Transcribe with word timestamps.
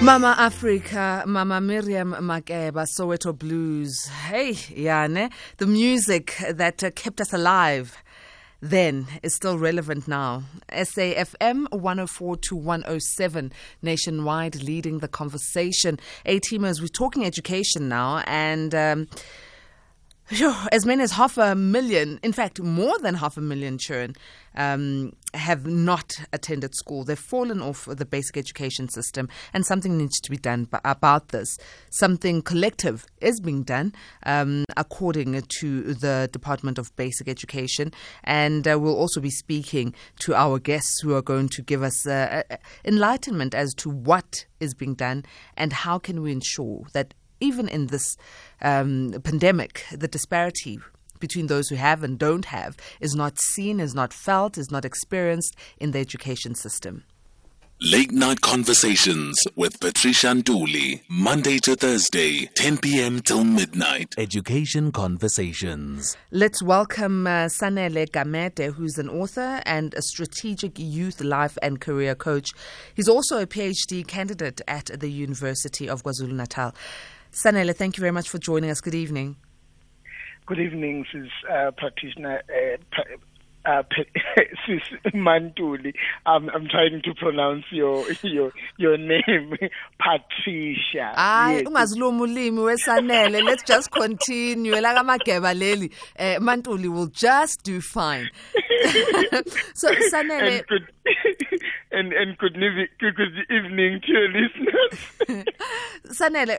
Mama 0.00 0.36
Africa, 0.38 1.24
Mama 1.26 1.60
Miriam 1.60 2.12
Makeba, 2.20 2.86
Soweto 2.86 3.36
Blues. 3.36 4.06
Hey, 4.06 4.52
Yane, 4.52 5.30
the 5.56 5.66
music 5.66 6.36
that 6.50 6.84
uh, 6.84 6.90
kept 6.92 7.20
us 7.20 7.32
alive 7.32 8.00
then 8.60 9.08
is 9.24 9.34
still 9.34 9.58
relevant 9.58 10.06
now. 10.06 10.44
SAFM 10.70 11.70
104 11.72 12.36
to 12.36 12.56
107 12.56 13.52
nationwide 13.82 14.62
leading 14.62 15.00
the 15.00 15.08
conversation. 15.08 15.98
A 16.24 16.38
teamers, 16.40 16.80
we're 16.80 16.86
talking 16.86 17.24
education 17.24 17.88
now 17.88 18.22
and. 18.26 18.74
Um, 18.74 19.08
as 20.72 20.84
many 20.84 21.02
as 21.02 21.12
half 21.12 21.38
a 21.38 21.54
million, 21.54 22.20
in 22.22 22.32
fact, 22.32 22.60
more 22.60 22.98
than 22.98 23.14
half 23.14 23.36
a 23.36 23.40
million 23.40 23.78
children 23.78 24.14
um, 24.54 25.12
have 25.32 25.66
not 25.66 26.20
attended 26.32 26.74
school. 26.74 27.04
They've 27.04 27.18
fallen 27.18 27.62
off 27.62 27.86
the 27.86 28.04
basic 28.04 28.36
education 28.36 28.88
system, 28.88 29.28
and 29.54 29.64
something 29.64 29.96
needs 29.96 30.20
to 30.20 30.30
be 30.30 30.36
done 30.36 30.68
about 30.84 31.28
this. 31.28 31.56
Something 31.90 32.42
collective 32.42 33.06
is 33.20 33.40
being 33.40 33.62
done, 33.62 33.94
um, 34.26 34.64
according 34.76 35.40
to 35.60 35.94
the 35.94 36.28
Department 36.32 36.78
of 36.78 36.94
Basic 36.96 37.28
Education. 37.28 37.92
And 38.24 38.68
uh, 38.68 38.78
we'll 38.78 38.96
also 38.96 39.20
be 39.20 39.30
speaking 39.30 39.94
to 40.20 40.34
our 40.34 40.58
guests 40.58 41.00
who 41.00 41.14
are 41.14 41.22
going 41.22 41.48
to 41.50 41.62
give 41.62 41.82
us 41.82 42.06
uh, 42.06 42.42
enlightenment 42.84 43.54
as 43.54 43.72
to 43.74 43.88
what 43.88 44.46
is 44.60 44.74
being 44.74 44.94
done 44.94 45.24
and 45.56 45.72
how 45.72 45.98
can 45.98 46.20
we 46.20 46.32
ensure 46.32 46.82
that 46.92 47.14
even 47.40 47.68
in 47.68 47.86
this 47.86 48.16
um, 48.62 49.14
pandemic, 49.22 49.84
the 49.92 50.08
disparity 50.08 50.78
between 51.20 51.48
those 51.48 51.68
who 51.68 51.76
have 51.76 52.02
and 52.02 52.18
don't 52.18 52.46
have 52.46 52.76
is 53.00 53.14
not 53.14 53.38
seen, 53.40 53.80
is 53.80 53.94
not 53.94 54.12
felt, 54.12 54.56
is 54.56 54.70
not 54.70 54.84
experienced 54.84 55.56
in 55.78 55.90
the 55.90 55.98
education 55.98 56.54
system. 56.54 57.04
Late 57.80 58.10
Night 58.10 58.40
Conversations 58.40 59.38
with 59.54 59.78
Patricia 59.78 60.26
Nduli, 60.26 61.00
Monday 61.08 61.58
to 61.60 61.76
Thursday, 61.76 62.46
10 62.56 62.78
p.m. 62.78 63.20
till 63.20 63.44
midnight. 63.44 64.16
Education 64.18 64.90
Conversations. 64.90 66.16
Let's 66.32 66.60
welcome 66.60 67.28
uh, 67.28 67.46
Sanele 67.46 68.10
Gamede, 68.10 68.74
who's 68.74 68.98
an 68.98 69.08
author 69.08 69.62
and 69.64 69.94
a 69.94 70.02
strategic 70.02 70.76
youth 70.76 71.20
life 71.20 71.56
and 71.62 71.80
career 71.80 72.16
coach. 72.16 72.50
He's 72.96 73.08
also 73.08 73.40
a 73.40 73.46
PhD 73.46 74.04
candidate 74.04 74.60
at 74.66 74.86
the 74.86 75.08
University 75.08 75.88
of 75.88 76.02
KwaZulu 76.02 76.32
Natal. 76.32 76.74
Sanele, 77.32 77.74
thank 77.74 77.96
you 77.96 78.00
very 78.00 78.12
much 78.12 78.28
for 78.28 78.38
joining 78.38 78.70
us. 78.70 78.80
Good 78.80 78.94
evening. 78.94 79.36
Good 80.46 80.60
evening, 80.60 81.04
Sis 81.12 81.28
uh, 81.50 81.70
Practitioner. 81.72 82.42
Uh, 82.48 83.02
uh, 83.68 83.82
Sis 84.66 84.80
Mantuli. 85.14 85.92
I'm, 86.26 86.48
I'm 86.50 86.68
trying 86.68 87.02
to 87.04 87.14
pronounce 87.14 87.64
your 87.70 88.10
your 88.22 88.52
your 88.78 88.96
name, 88.96 89.56
Patricia. 89.98 91.12
Hayi 91.16 91.64
ungaziluma 91.66 92.22
ulimi 92.22 92.60
wesanele. 92.60 93.42
Let's 93.44 93.62
just 93.64 93.90
continue. 93.90 94.72
Like 94.72 94.96
amageba 94.96 95.54
leli. 95.54 95.92
Uh, 96.18 96.40
Mantuli 96.40 96.88
will 96.88 97.08
just 97.08 97.62
do 97.62 97.80
fine. 97.80 98.30
so 99.74 99.88
Sanele. 100.10 100.58
And 100.58 100.66
good, 100.66 100.88
and, 101.92 102.12
and 102.12 102.38
good, 102.38 102.54
good, 102.98 103.16
good 103.16 103.34
evening 103.50 104.00
to 104.00 104.12
your 104.12 104.28
listeners. 104.28 105.44
Sanele. 106.08 106.58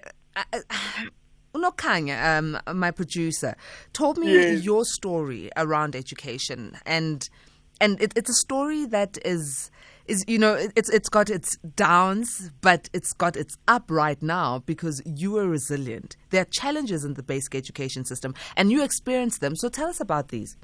Unokanya, 1.56 2.38
um, 2.38 2.60
my 2.80 2.92
producer, 2.92 3.56
told 3.92 4.20
me 4.20 4.34
yes. 4.34 4.64
your 4.64 4.86
story 4.86 5.50
around 5.58 5.96
education, 5.96 6.78
and 6.86 7.28
and 7.82 8.00
it, 8.02 8.14
it's 8.16 8.30
a 8.30 8.36
story 8.36 8.86
that 8.86 9.18
is 9.26 9.72
is 10.06 10.26
you 10.28 10.38
know 10.38 10.54
it's 10.76 10.90
it's 10.90 11.10
got 11.10 11.30
its 11.30 11.58
downs, 11.76 12.52
but 12.62 12.90
it's 12.94 13.14
got 13.14 13.36
its 13.36 13.58
up 13.68 13.90
right 13.90 14.22
now 14.22 14.60
because 14.60 15.02
you 15.06 15.38
are 15.38 15.48
resilient. 15.48 16.18
There 16.30 16.42
are 16.42 16.52
challenges 16.52 17.04
in 17.04 17.16
the 17.16 17.24
basic 17.24 17.56
education 17.56 18.06
system, 18.06 18.36
and 18.56 18.72
you 18.72 18.84
experience 18.84 19.40
them. 19.40 19.56
So 19.56 19.70
tell 19.70 19.88
us 19.88 20.00
about 20.00 20.30
these. 20.30 20.56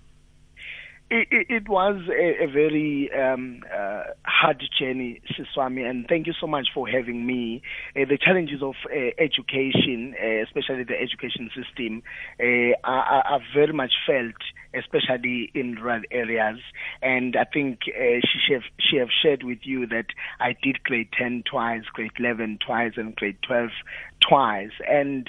It, 1.12 1.28
it, 1.50 1.70
was 1.70 2.02
a, 2.10 2.46
a 2.46 2.48
very 2.48 3.12
um, 3.14 3.62
uh, 3.72 4.06
hard 4.24 4.64
journey, 4.80 5.22
Siswami, 5.38 5.88
and 5.88 6.08
thank 6.10 6.26
you 6.26 6.34
so 6.42 6.48
much 6.48 6.70
for 6.74 6.88
having 6.88 7.28
me. 7.28 7.62
Uh, 7.96 8.06
the 8.10 8.18
challenges 8.18 8.64
of 8.64 8.74
uh, 8.90 9.12
education, 9.20 10.16
uh, 10.20 10.42
especially 10.42 10.84
the 10.84 11.00
education 11.00 11.52
system, 11.56 12.02
uh, 12.40 12.74
are, 12.84 13.22
are, 13.24 13.40
very 13.54 13.72
much 13.72 13.94
felt, 14.08 14.34
especially 14.74 15.52
in 15.54 15.76
rural 15.76 16.02
areas. 16.10 16.58
And 17.04 17.36
I 17.36 17.44
think 17.44 17.82
uh, 17.88 18.26
she 18.48 18.54
have, 18.54 18.64
she 18.80 18.98
have 18.98 19.10
shared 19.22 19.44
with 19.44 19.60
you 19.62 19.86
that 19.86 20.08
I 20.40 20.56
did 20.64 20.84
grade 20.84 21.10
10 21.16 21.44
twice, 21.50 21.84
grade 21.94 22.14
11 22.18 22.60
twice, 22.66 22.94
and 22.98 23.16
grade 23.16 23.38
12 23.48 23.70
twice. 24.28 24.72
And 24.88 25.28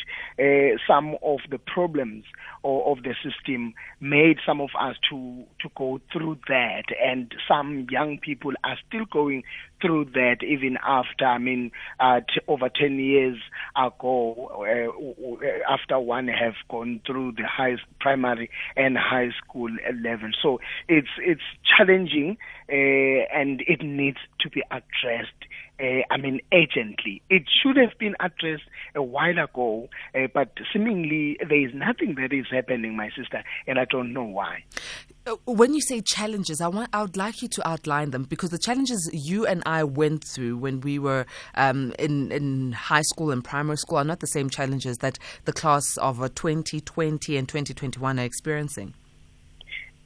some 0.86 1.16
of 1.22 1.40
the 1.50 1.58
problems 1.58 2.24
of 2.64 3.02
the 3.02 3.14
system 3.22 3.74
made 4.00 4.38
some 4.44 4.60
of 4.60 4.70
us 4.78 4.96
to 5.10 5.44
to 5.60 5.68
go 5.76 6.00
through 6.12 6.38
that, 6.48 6.84
and 7.02 7.32
some 7.48 7.86
young 7.90 8.18
people 8.18 8.52
are 8.64 8.76
still 8.88 9.04
going 9.10 9.44
through 9.80 10.06
that 10.06 10.38
even 10.42 10.76
after. 10.84 11.24
I 11.24 11.38
mean, 11.38 11.70
uh, 12.00 12.20
t- 12.20 12.40
over 12.48 12.68
ten 12.68 12.98
years 12.98 13.38
ago, 13.76 14.64
uh, 14.66 15.72
after 15.72 15.98
one 15.98 16.28
have 16.28 16.54
gone 16.68 17.00
through 17.06 17.32
the 17.32 17.46
high 17.46 17.76
primary 18.00 18.50
and 18.76 18.96
high 18.96 19.30
school 19.42 19.70
level. 20.02 20.30
So 20.42 20.60
it's 20.88 21.08
it's 21.18 21.42
challenging, 21.76 22.36
uh, 22.68 22.72
and 22.72 23.62
it 23.66 23.82
needs 23.82 24.18
to 24.40 24.50
be 24.50 24.62
addressed 24.70 25.46
uh, 25.80 26.02
I 26.10 26.16
mean, 26.16 26.40
urgently. 26.52 27.22
It 27.28 27.44
should 27.62 27.76
have 27.76 27.98
been 27.98 28.14
addressed 28.20 28.64
a 28.94 29.02
while 29.02 29.38
ago, 29.38 29.88
uh, 30.14 30.26
but 30.32 30.50
seemingly 30.72 31.38
there 31.40 31.66
is 31.66 31.74
nothing 31.74 32.14
that 32.16 32.32
is 32.32 32.46
happening, 32.50 32.96
my 32.96 33.10
sister, 33.16 33.42
and 33.66 33.78
I 33.78 33.84
don't 33.84 34.12
know 34.12 34.24
why. 34.24 34.64
Uh, 35.26 35.34
when 35.44 35.74
you 35.74 35.80
say 35.80 36.00
challenges, 36.00 36.60
I 36.60 36.68
want 36.68 36.90
I 36.92 37.02
would 37.02 37.16
like 37.16 37.42
you 37.42 37.48
to 37.48 37.68
outline 37.68 38.10
them 38.10 38.24
because 38.24 38.50
the 38.50 38.58
challenges 38.58 39.10
you 39.12 39.46
and 39.46 39.62
I 39.66 39.84
went 39.84 40.24
through 40.24 40.56
when 40.58 40.80
we 40.80 40.98
were 40.98 41.26
um, 41.54 41.92
in 41.98 42.30
in 42.32 42.72
high 42.72 43.02
school 43.02 43.30
and 43.30 43.42
primary 43.42 43.76
school 43.76 43.98
are 43.98 44.04
not 44.04 44.20
the 44.20 44.26
same 44.28 44.48
challenges 44.48 44.98
that 44.98 45.18
the 45.44 45.52
class 45.52 45.96
of 45.98 46.18
2020 46.18 47.36
and 47.36 47.48
2021 47.48 48.18
are 48.18 48.22
experiencing. 48.22 48.94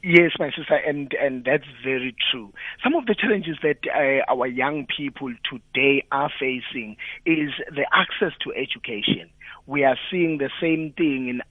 Yes, 0.02 0.32
my 0.38 0.50
sister, 0.56 0.76
and 0.76 1.12
and 1.20 1.44
that's 1.44 1.66
very 1.84 2.14
true. 2.30 2.52
Some 2.82 2.94
of 2.94 3.04
the 3.04 3.14
challenges 3.14 3.58
that 3.62 3.78
uh, 3.86 4.32
our 4.32 4.46
young 4.46 4.86
people 4.86 5.34
today 5.44 6.06
are 6.10 6.30
facing 6.40 6.96
is 7.26 7.50
the 7.70 7.84
access 7.92 8.32
to 8.44 8.52
education. 8.54 9.28
We 9.66 9.84
are 9.84 9.98
seeing 10.10 10.38
the 10.38 10.48
same 10.58 10.94
thing 10.96 11.28
in 11.28 11.42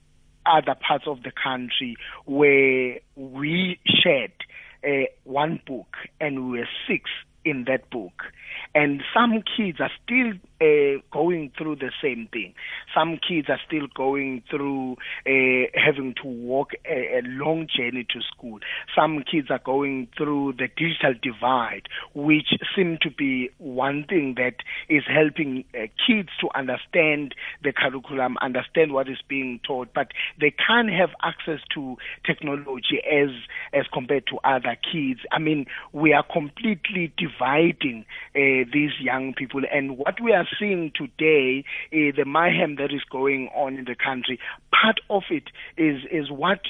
other 0.46 0.74
parts 0.74 1.04
of 1.06 1.22
the 1.22 1.30
country 1.30 1.96
where 2.24 2.98
we 3.14 3.78
shared 3.86 4.32
uh, 4.84 5.06
one 5.22 5.60
book 5.64 5.94
and 6.20 6.50
we 6.50 6.58
were 6.58 6.68
six 6.88 7.08
in 7.44 7.64
that 7.68 7.88
book. 7.90 8.24
And 8.74 9.02
some 9.14 9.42
kids 9.56 9.78
are 9.80 9.90
still 10.04 10.32
uh, 10.60 11.00
going 11.10 11.50
through 11.56 11.76
the 11.76 11.90
same 12.02 12.28
thing. 12.32 12.54
Some 12.94 13.18
kids 13.26 13.48
are 13.48 13.60
still 13.66 13.86
going 13.94 14.42
through 14.50 14.96
uh, 15.26 15.70
having 15.74 16.14
to 16.22 16.28
walk 16.28 16.72
a, 16.84 17.18
a, 17.18 17.22
long 17.24 17.66
journey 17.74 18.06
to 18.10 18.20
school. 18.20 18.58
Some 18.94 19.24
kids 19.30 19.48
are 19.50 19.60
going 19.64 20.08
through 20.16 20.54
the 20.58 20.68
digital 20.68 21.14
divide, 21.22 21.88
which 22.14 22.48
seem 22.76 22.98
to 23.02 23.10
be 23.10 23.50
one 23.58 24.04
thing 24.06 24.34
that 24.36 24.56
is 24.88 25.02
helping 25.08 25.64
uh, 25.74 25.86
kids 26.06 26.28
to 26.40 26.48
understand 26.54 27.34
the 27.62 27.72
curriculum, 27.72 28.36
understand 28.42 28.92
what 28.92 29.08
is 29.08 29.18
being 29.28 29.60
taught, 29.66 29.88
but 29.94 30.08
they 30.38 30.50
can't 30.50 30.90
have 30.90 31.10
access 31.22 31.60
to 31.74 31.96
technology 32.26 33.00
as 33.10 33.30
as 33.72 33.86
compared 33.92 34.26
to 34.26 34.38
other 34.44 34.76
kids. 34.92 35.20
I 35.32 35.38
mean, 35.38 35.66
we 35.92 36.12
are 36.12 36.24
completely 36.24 37.12
dividing 37.16 38.04
these 38.34 38.92
young 39.00 39.32
people, 39.34 39.62
and 39.72 39.96
what 39.96 40.20
we 40.20 40.32
are 40.32 40.46
seeing 40.58 40.92
today, 40.94 41.64
uh, 41.92 42.12
the 42.16 42.24
mayhem 42.26 42.76
that 42.76 42.92
is 42.92 43.02
going 43.10 43.48
on 43.54 43.76
in 43.76 43.84
the 43.84 43.94
country, 43.94 44.38
part 44.72 45.00
of 45.08 45.22
it 45.30 45.44
is 45.76 46.02
is 46.10 46.30
what 46.30 46.60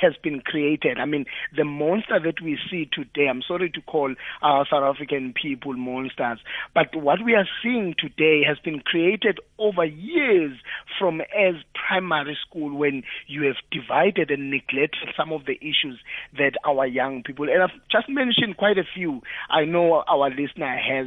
has 0.00 0.14
been 0.22 0.40
created. 0.40 0.98
I 0.98 1.04
mean, 1.04 1.26
the 1.56 1.64
monster 1.64 2.18
that 2.20 2.40
we 2.42 2.58
see 2.70 2.88
today, 2.92 3.28
I'm 3.28 3.42
sorry 3.42 3.70
to 3.70 3.80
call 3.82 4.14
our 4.42 4.66
South 4.70 4.82
African 4.82 5.32
people 5.40 5.74
monsters, 5.74 6.38
but 6.74 6.94
what 6.94 7.24
we 7.24 7.34
are 7.34 7.48
seeing 7.62 7.94
today 7.98 8.42
has 8.46 8.58
been 8.58 8.80
created 8.80 9.38
over 9.58 9.84
years 9.84 10.56
from 10.98 11.20
as 11.20 11.54
primary 11.86 12.36
school 12.46 12.76
when 12.76 13.02
you 13.26 13.42
have 13.44 13.56
divided 13.70 14.30
and 14.30 14.50
neglected 14.50 15.08
some 15.16 15.32
of 15.32 15.46
the 15.46 15.56
issues 15.56 15.98
that 16.38 16.52
our 16.64 16.86
young 16.86 17.22
people, 17.22 17.48
and 17.48 17.62
I've 17.62 17.70
just 17.90 18.08
mentioned 18.08 18.56
quite 18.56 18.78
a 18.78 18.84
few. 18.94 19.22
I 19.50 19.64
know 19.64 20.04
our 20.08 20.30
listener 20.30 20.76
has 20.76 21.06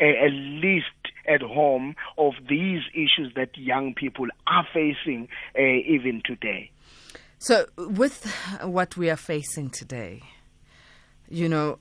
a, 0.00 0.26
a 0.26 0.30
list 0.30 0.86
at 1.28 1.42
home 1.42 1.94
of 2.16 2.34
these 2.48 2.80
issues 2.94 3.32
that 3.36 3.56
young 3.56 3.94
people 3.94 4.26
are 4.46 4.66
facing 4.72 5.28
uh, 5.58 5.62
even 5.62 6.22
today. 6.24 6.70
So, 7.40 7.66
with 7.76 8.26
what 8.62 8.96
we 8.96 9.08
are 9.10 9.16
facing 9.16 9.70
today, 9.70 10.22
you 11.28 11.48
know, 11.48 11.78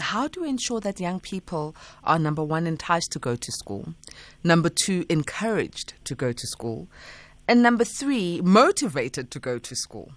how 0.00 0.28
do 0.28 0.40
we 0.42 0.48
ensure 0.48 0.80
that 0.80 0.98
young 0.98 1.20
people 1.20 1.76
are 2.04 2.18
number 2.18 2.42
one 2.42 2.66
enticed 2.66 3.12
to 3.12 3.18
go 3.18 3.36
to 3.36 3.52
school, 3.52 3.92
number 4.42 4.70
two 4.70 5.04
encouraged 5.10 5.92
to 6.04 6.14
go 6.14 6.32
to 6.32 6.46
school, 6.46 6.88
and 7.46 7.62
number 7.62 7.84
three 7.84 8.40
motivated 8.40 9.30
to 9.32 9.38
go 9.38 9.58
to 9.58 9.76
school? 9.76 10.12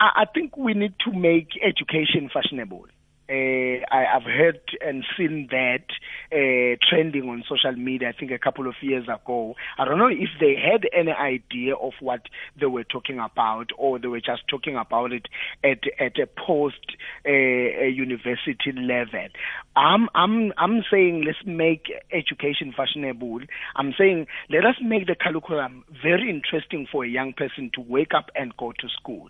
I 0.00 0.24
think 0.34 0.56
we 0.56 0.74
need 0.74 0.94
to 1.04 1.12
make 1.12 1.48
education 1.62 2.28
fashionable. 2.32 2.86
Uh, 3.28 3.82
I, 3.90 4.04
have 4.12 4.22
heard 4.22 4.60
and 4.80 5.04
seen 5.16 5.48
that 5.50 5.86
uh, 6.30 6.76
trending 6.88 7.28
on 7.28 7.42
social 7.48 7.72
media, 7.72 8.10
I 8.10 8.12
think 8.12 8.30
a 8.30 8.38
couple 8.38 8.68
of 8.68 8.74
years 8.80 9.08
ago. 9.08 9.56
I 9.78 9.84
don't 9.84 9.98
know 9.98 10.06
if 10.06 10.28
they 10.38 10.54
had 10.54 10.88
any 10.96 11.10
idea 11.10 11.74
of 11.74 11.94
what 11.98 12.22
they 12.58 12.66
were 12.66 12.84
talking 12.84 13.18
about 13.18 13.70
or 13.76 13.98
they 13.98 14.06
were 14.06 14.20
just 14.20 14.46
talking 14.48 14.76
about 14.76 15.12
it 15.12 15.26
at, 15.64 15.80
at 15.98 16.18
a 16.20 16.26
post 16.26 16.96
uh, 17.26 17.30
university 17.30 18.70
level. 18.72 19.28
I'm, 19.74 20.08
I'm, 20.14 20.52
I'm 20.56 20.84
saying 20.88 21.24
let's 21.26 21.44
make 21.44 21.86
education 22.12 22.72
fashionable. 22.76 23.40
I'm 23.74 23.92
saying 23.98 24.28
let 24.50 24.64
us 24.64 24.76
make 24.80 25.08
the 25.08 25.16
curriculum 25.20 25.84
very 26.00 26.30
interesting 26.30 26.86
for 26.92 27.04
a 27.04 27.08
young 27.08 27.32
person 27.32 27.70
to 27.74 27.80
wake 27.80 28.14
up 28.16 28.30
and 28.36 28.56
go 28.56 28.70
to 28.70 28.88
school. 28.88 29.28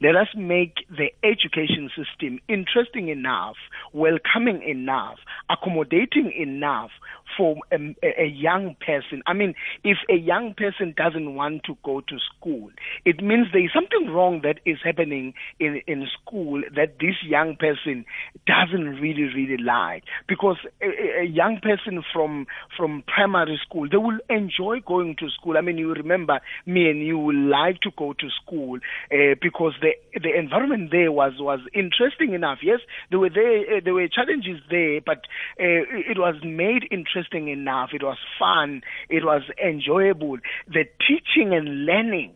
Let 0.00 0.16
us 0.16 0.28
make 0.36 0.86
the 0.90 1.10
education 1.22 1.90
system 1.96 2.40
interesting 2.48 3.08
enough, 3.08 3.56
welcoming 3.92 4.62
enough, 4.62 5.18
accommodating 5.50 6.32
enough 6.32 6.90
for 7.36 7.56
a, 7.72 7.76
a, 8.02 8.26
young 8.26 8.76
person. 8.84 9.22
I 9.26 9.32
mean, 9.32 9.54
if 9.84 9.98
a 10.08 10.16
young 10.16 10.54
person 10.54 10.94
doesn't 10.96 11.34
want 11.34 11.64
to 11.64 11.76
go 11.84 12.00
to 12.00 12.16
school, 12.18 12.70
it 13.04 13.22
means 13.22 13.48
there 13.52 13.64
is 13.64 13.70
something 13.74 14.12
wrong 14.12 14.40
that 14.42 14.60
is 14.64 14.78
happening 14.84 15.34
in, 15.58 15.80
in 15.86 16.06
school 16.20 16.62
that 16.74 16.98
this 17.00 17.16
young 17.24 17.56
person 17.56 18.04
doesn't 18.46 19.00
really, 19.00 19.24
really 19.34 19.62
like. 19.62 20.04
Because 20.28 20.56
a, 20.82 21.22
a 21.22 21.24
young 21.24 21.58
person 21.62 22.02
from, 22.12 22.46
from 22.76 23.02
primary 23.06 23.58
school, 23.66 23.88
they 23.90 23.96
will 23.96 24.18
enjoy 24.28 24.80
going 24.86 25.16
to 25.18 25.28
school. 25.30 25.56
I 25.56 25.62
mean, 25.62 25.78
you 25.78 25.92
remember 25.92 26.40
me 26.64 26.88
and 26.90 27.00
you 27.04 27.18
will 27.18 27.48
like 27.48 27.80
to 27.80 27.90
go 27.96 28.12
to 28.12 28.28
school 28.42 28.78
uh, 29.12 29.34
because 29.40 29.72
the, 29.80 29.92
the 30.14 30.36
environment 30.36 30.90
there 30.90 31.12
was, 31.12 31.32
was 31.38 31.60
interesting 31.74 32.34
enough. 32.34 32.58
Yes, 32.62 32.80
there 33.10 33.18
were, 33.18 33.30
there, 33.30 33.76
uh, 33.76 33.80
there 33.84 33.94
were 33.94 34.08
challenges 34.08 34.60
there, 34.70 35.00
but 35.00 35.18
uh, 35.58 35.84
it 36.06 36.18
was 36.18 36.36
made 36.44 36.86
interesting 36.90 37.15
interesting 37.16 37.48
enough. 37.48 37.90
It 37.92 38.02
was 38.02 38.18
fun. 38.38 38.82
It 39.08 39.24
was 39.24 39.42
enjoyable. 39.64 40.38
The 40.68 40.84
teaching 41.06 41.54
and 41.54 41.86
learning 41.86 42.34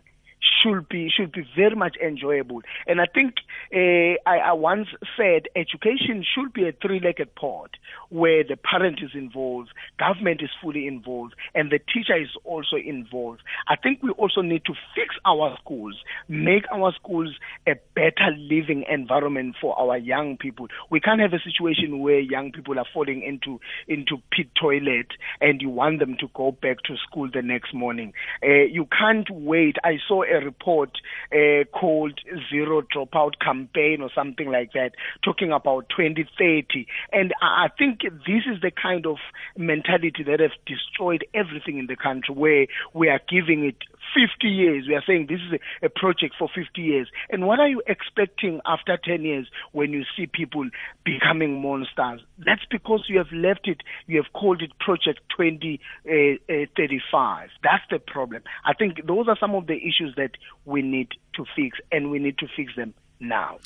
should 0.62 0.88
be 0.88 1.10
should 1.10 1.32
be 1.32 1.46
very 1.56 1.74
much 1.74 1.96
enjoyable. 1.96 2.62
And 2.86 3.00
I 3.00 3.06
think 3.06 3.34
uh, 3.74 4.18
I, 4.28 4.38
I, 4.38 4.52
once 4.52 4.88
said 5.16 5.46
education 5.56 6.24
should 6.34 6.52
be 6.52 6.68
a 6.68 6.72
three-legged 6.72 7.34
pot 7.34 7.70
where 8.08 8.42
the 8.44 8.56
parent 8.56 9.00
is 9.02 9.10
involved, 9.14 9.70
government 9.98 10.42
is 10.42 10.50
fully 10.62 10.86
involved, 10.86 11.34
and 11.54 11.70
the 11.70 11.78
teacher 11.78 12.16
is 12.16 12.30
also 12.44 12.76
involved. 12.76 13.40
I 13.68 13.76
think 13.76 14.02
we 14.02 14.10
also 14.10 14.42
need 14.42 14.64
to 14.66 14.74
fix 14.94 15.14
our 15.24 15.56
schools, 15.62 15.96
make 16.28 16.64
our 16.72 16.92
schools 16.94 17.34
a 17.66 17.74
better 17.94 18.30
living 18.36 18.84
environment 18.90 19.56
for 19.60 19.78
our 19.78 19.96
young 19.96 20.36
people. 20.36 20.68
We 20.90 21.00
can't 21.00 21.20
have 21.20 21.32
a 21.32 21.40
situation 21.40 22.00
where 22.00 22.18
young 22.18 22.52
people 22.52 22.78
are 22.78 22.86
falling 22.92 23.22
into 23.22 23.60
into 23.88 24.22
pit 24.30 24.48
toilet 24.60 25.08
and 25.40 25.60
you 25.60 25.68
want 25.68 25.98
them 26.00 26.16
to 26.20 26.28
go 26.34 26.52
back 26.52 26.82
to 26.84 26.96
school 26.96 27.28
the 27.32 27.42
next 27.42 27.74
morning. 27.74 28.12
Uh, 28.42 28.64
you 28.70 28.86
can't 28.86 29.28
wait. 29.30 29.76
I 29.84 29.98
saw 30.06 30.22
a 30.30 30.44
report 30.44 30.90
uh, 31.32 31.64
called 31.72 32.20
Zero 32.50 32.82
Dropout 32.82 33.40
Campaign 33.40 34.00
or 34.00 34.10
something 34.14 34.50
like 34.50 34.72
that, 34.72 34.92
talking 35.24 35.52
about 35.52 35.88
2030. 35.90 36.86
And 37.12 37.32
I 37.42 37.68
think 37.78 38.00
this 38.02 38.42
is 38.46 38.60
the 38.62 38.70
kind 38.70 39.06
of 39.06 39.16
mentality 39.56 40.24
that 40.26 40.40
has 40.40 40.52
destroyed 40.66 41.24
everything 41.34 41.78
in 41.78 41.86
the 41.86 41.96
country, 41.96 42.34
where 42.34 42.66
we 42.94 43.08
are 43.08 43.20
giving 43.28 43.64
it 43.64 43.76
50 44.14 44.48
years. 44.48 44.86
We 44.88 44.94
are 44.94 45.02
saying 45.06 45.26
this 45.28 45.40
is 45.40 45.60
a, 45.82 45.86
a, 45.86 45.88
project 45.88 46.34
for 46.38 46.48
50 46.48 46.80
years. 46.80 47.08
And 47.30 47.46
what 47.46 47.60
are 47.60 47.68
you 47.68 47.82
expecting 47.86 48.60
after 48.66 48.96
10 48.96 49.22
years 49.22 49.46
when 49.72 49.92
you 49.92 50.04
see 50.16 50.26
people 50.26 50.68
becoming 51.04 51.60
monsters? 51.62 52.20
That's 52.38 52.64
because 52.70 53.04
you 53.08 53.18
have 53.18 53.32
left 53.32 53.68
it, 53.68 53.82
you 54.06 54.16
have 54.22 54.32
called 54.32 54.62
it 54.62 54.72
Project 54.78 55.20
2035. 55.36 55.80
Uh, 56.08 57.44
uh, 57.44 57.46
That's 57.62 57.84
the 57.90 57.98
problem. 57.98 58.42
I 58.64 58.74
think 58.74 59.06
those 59.06 59.28
are 59.28 59.36
some 59.38 59.54
of 59.54 59.66
the 59.66 59.76
issues 59.76 60.14
that 60.16 60.32
we 60.64 60.82
need 60.82 61.08
to 61.34 61.44
fix, 61.56 61.78
and 61.92 62.10
we 62.10 62.18
need 62.18 62.38
to 62.38 62.46
fix 62.56 62.74
them 62.76 62.94
now. 63.20 63.58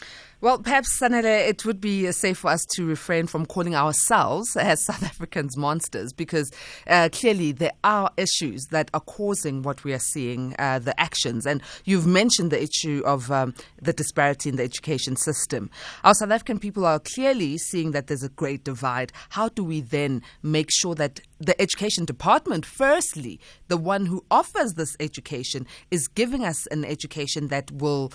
Well, 0.44 0.58
perhaps, 0.58 0.98
Sanele, 1.00 1.48
it 1.48 1.64
would 1.64 1.80
be 1.80 2.12
safe 2.12 2.36
for 2.36 2.50
us 2.50 2.66
to 2.74 2.84
refrain 2.84 3.26
from 3.26 3.46
calling 3.46 3.74
ourselves 3.74 4.54
as 4.60 4.84
South 4.84 5.02
Africans 5.02 5.56
monsters 5.56 6.12
because 6.12 6.52
uh, 6.86 7.08
clearly 7.10 7.52
there 7.52 7.72
are 7.82 8.10
issues 8.18 8.66
that 8.66 8.90
are 8.92 9.00
causing 9.00 9.62
what 9.62 9.84
we 9.84 9.94
are 9.94 9.98
seeing, 9.98 10.54
uh, 10.58 10.80
the 10.80 10.98
actions. 11.00 11.46
And 11.46 11.62
you've 11.86 12.06
mentioned 12.06 12.50
the 12.50 12.62
issue 12.62 13.02
of 13.06 13.30
um, 13.30 13.54
the 13.80 13.94
disparity 13.94 14.50
in 14.50 14.56
the 14.56 14.64
education 14.64 15.16
system. 15.16 15.70
Our 16.04 16.12
South 16.12 16.30
African 16.30 16.58
people 16.58 16.84
are 16.84 16.98
clearly 16.98 17.56
seeing 17.56 17.92
that 17.92 18.08
there's 18.08 18.22
a 18.22 18.28
great 18.28 18.64
divide. 18.64 19.12
How 19.30 19.48
do 19.48 19.64
we 19.64 19.80
then 19.80 20.20
make 20.42 20.68
sure 20.70 20.94
that 20.96 21.20
the 21.40 21.58
education 21.58 22.04
department, 22.04 22.66
firstly, 22.66 23.40
the 23.68 23.78
one 23.78 24.04
who 24.04 24.22
offers 24.30 24.74
this 24.74 24.94
education, 25.00 25.66
is 25.90 26.06
giving 26.06 26.44
us 26.44 26.66
an 26.66 26.84
education 26.84 27.48
that 27.48 27.70
will 27.72 28.12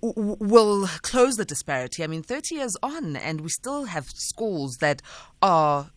will 0.00 0.86
close 1.02 1.36
the 1.36 1.44
disparity. 1.44 2.04
I 2.04 2.06
mean, 2.06 2.22
30 2.22 2.56
years 2.56 2.76
on, 2.82 3.16
and 3.16 3.40
we 3.40 3.48
still 3.48 3.84
have 3.84 4.08
schools 4.10 4.76
that 4.80 5.02
are 5.40 5.90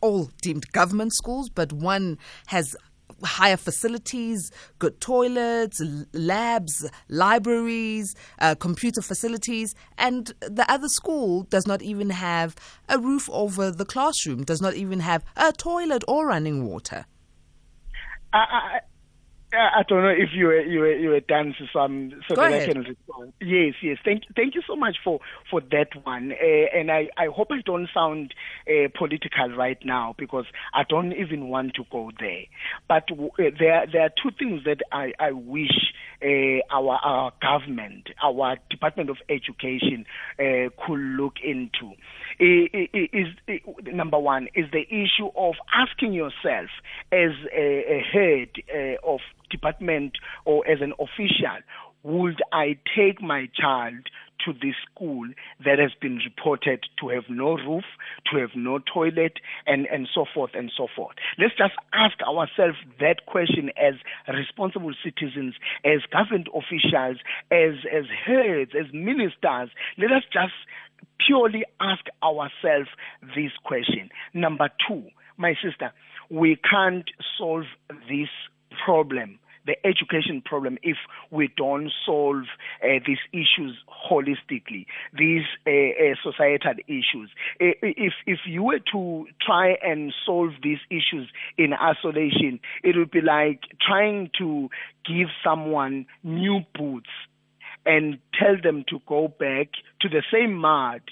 all 0.00 0.30
deemed 0.42 0.70
government 0.72 1.14
schools, 1.14 1.48
but 1.48 1.72
one 1.72 2.18
has 2.46 2.76
higher 3.22 3.56
facilities, 3.56 4.50
good 4.78 5.00
toilets, 5.00 5.80
labs, 6.12 6.88
libraries, 7.08 8.14
uh, 8.40 8.54
computer 8.54 9.02
facilities, 9.02 9.74
and 9.98 10.32
the 10.40 10.70
other 10.70 10.88
school 10.88 11.44
does 11.44 11.66
not 11.66 11.82
even 11.82 12.10
have 12.10 12.56
a 12.88 12.98
roof 12.98 13.28
over 13.30 13.70
the 13.70 13.84
classroom, 13.84 14.44
does 14.44 14.60
not 14.60 14.74
even 14.74 15.00
have 15.00 15.24
a 15.36 15.52
toilet 15.52 16.04
or 16.08 16.26
running 16.26 16.66
water. 16.66 17.06
I 19.52 19.82
don't 19.88 20.02
know 20.02 20.08
if 20.08 20.30
you 20.32 20.46
were 20.46 20.60
you 20.60 20.80
were 20.80 20.94
you 20.94 21.08
were 21.10 21.20
done 21.20 21.54
some 21.72 22.12
so 22.28 22.36
Go 22.36 22.42
that 22.42 22.52
ahead. 22.52 22.70
I 22.70 22.72
can 22.72 22.82
respond. 22.82 23.32
Yes, 23.40 23.74
yes. 23.82 23.98
Thank 24.04 24.22
thank 24.36 24.54
you 24.54 24.62
so 24.66 24.76
much 24.76 24.96
for 25.02 25.18
for 25.50 25.60
that 25.72 25.88
one. 26.04 26.32
Uh, 26.32 26.78
and 26.78 26.90
I 26.90 27.08
I 27.16 27.26
hope 27.26 27.48
I 27.50 27.60
don't 27.64 27.88
sound 27.92 28.32
uh, 28.68 28.88
political 28.96 29.50
right 29.56 29.78
now 29.84 30.14
because 30.16 30.44
I 30.72 30.84
don't 30.88 31.12
even 31.12 31.48
want 31.48 31.74
to 31.74 31.84
go 31.90 32.12
there. 32.20 32.44
But 32.86 33.10
uh, 33.10 33.26
there 33.58 33.86
there 33.92 34.02
are 34.02 34.10
two 34.22 34.30
things 34.38 34.62
that 34.64 34.82
I 34.92 35.12
I 35.18 35.32
wish 35.32 35.94
uh, 36.22 36.60
our 36.70 36.98
our 37.02 37.32
government, 37.42 38.10
our 38.22 38.56
Department 38.70 39.10
of 39.10 39.16
Education, 39.28 40.06
uh, 40.38 40.70
could 40.86 41.00
look 41.00 41.34
into. 41.42 41.96
Is, 42.40 42.88
is, 43.12 43.60
number 43.92 44.18
one 44.18 44.48
is 44.54 44.64
the 44.72 44.86
issue 44.88 45.28
of 45.36 45.54
asking 45.74 46.14
yourself 46.14 46.70
as 47.12 47.32
a, 47.54 47.84
a 47.86 48.02
head 48.10 48.48
uh, 48.74 49.06
of 49.06 49.20
department 49.50 50.12
or 50.46 50.66
as 50.66 50.80
an 50.80 50.94
official, 50.98 51.58
would 52.02 52.40
I 52.50 52.78
take 52.96 53.20
my 53.20 53.48
child 53.54 54.08
to 54.46 54.52
this 54.54 54.74
school 54.90 55.28
that 55.64 55.78
has 55.78 55.90
been 56.00 56.18
reported 56.24 56.84
to 56.98 57.08
have 57.08 57.24
no 57.28 57.56
roof, 57.56 57.84
to 58.30 58.40
have 58.40 58.50
no 58.54 58.78
toilet, 58.78 59.34
and, 59.66 59.86
and 59.86 60.08
so 60.14 60.24
forth 60.32 60.52
and 60.54 60.72
so 60.76 60.88
forth. 60.94 61.16
Let's 61.38 61.56
just 61.56 61.74
ask 61.92 62.16
ourselves 62.22 62.78
that 63.00 63.26
question 63.26 63.70
as 63.76 63.94
responsible 64.28 64.92
citizens, 65.04 65.54
as 65.84 66.00
government 66.10 66.48
officials, 66.54 67.18
as, 67.50 67.84
as 67.92 68.04
heads, 68.08 68.72
as 68.78 68.92
ministers. 68.92 69.70
Let 69.98 70.12
us 70.12 70.24
just 70.32 70.56
purely 71.26 71.64
ask 71.80 72.04
ourselves 72.22 72.88
this 73.34 73.52
question. 73.64 74.10
Number 74.34 74.68
two, 74.88 75.04
my 75.36 75.54
sister, 75.62 75.92
we 76.28 76.56
can't 76.70 77.08
solve 77.38 77.64
this 78.08 78.28
problem 78.84 79.38
the 79.66 79.76
education 79.86 80.42
problem 80.44 80.78
if 80.82 80.96
we 81.30 81.50
don't 81.56 81.90
solve 82.06 82.44
uh, 82.82 82.98
these 83.06 83.18
issues 83.32 83.76
holistically, 84.10 84.86
these 85.16 85.44
uh, 85.66 85.70
uh, 85.70 86.14
societal 86.22 86.74
issues. 86.86 87.30
If 87.58 88.14
if 88.26 88.38
you 88.46 88.62
were 88.62 88.80
to 88.92 89.26
try 89.44 89.76
and 89.82 90.12
solve 90.24 90.52
these 90.62 90.78
issues 90.90 91.28
in 91.58 91.74
isolation, 91.74 92.60
it 92.82 92.96
would 92.96 93.10
be 93.10 93.20
like 93.20 93.60
trying 93.86 94.30
to 94.38 94.70
give 95.06 95.28
someone 95.44 96.06
new 96.24 96.60
boots 96.76 97.10
and 97.86 98.18
tell 98.38 98.56
them 98.62 98.84
to 98.88 99.00
go 99.06 99.28
back 99.28 99.68
to 100.00 100.08
the 100.08 100.22
same 100.32 100.54
mud 100.54 101.02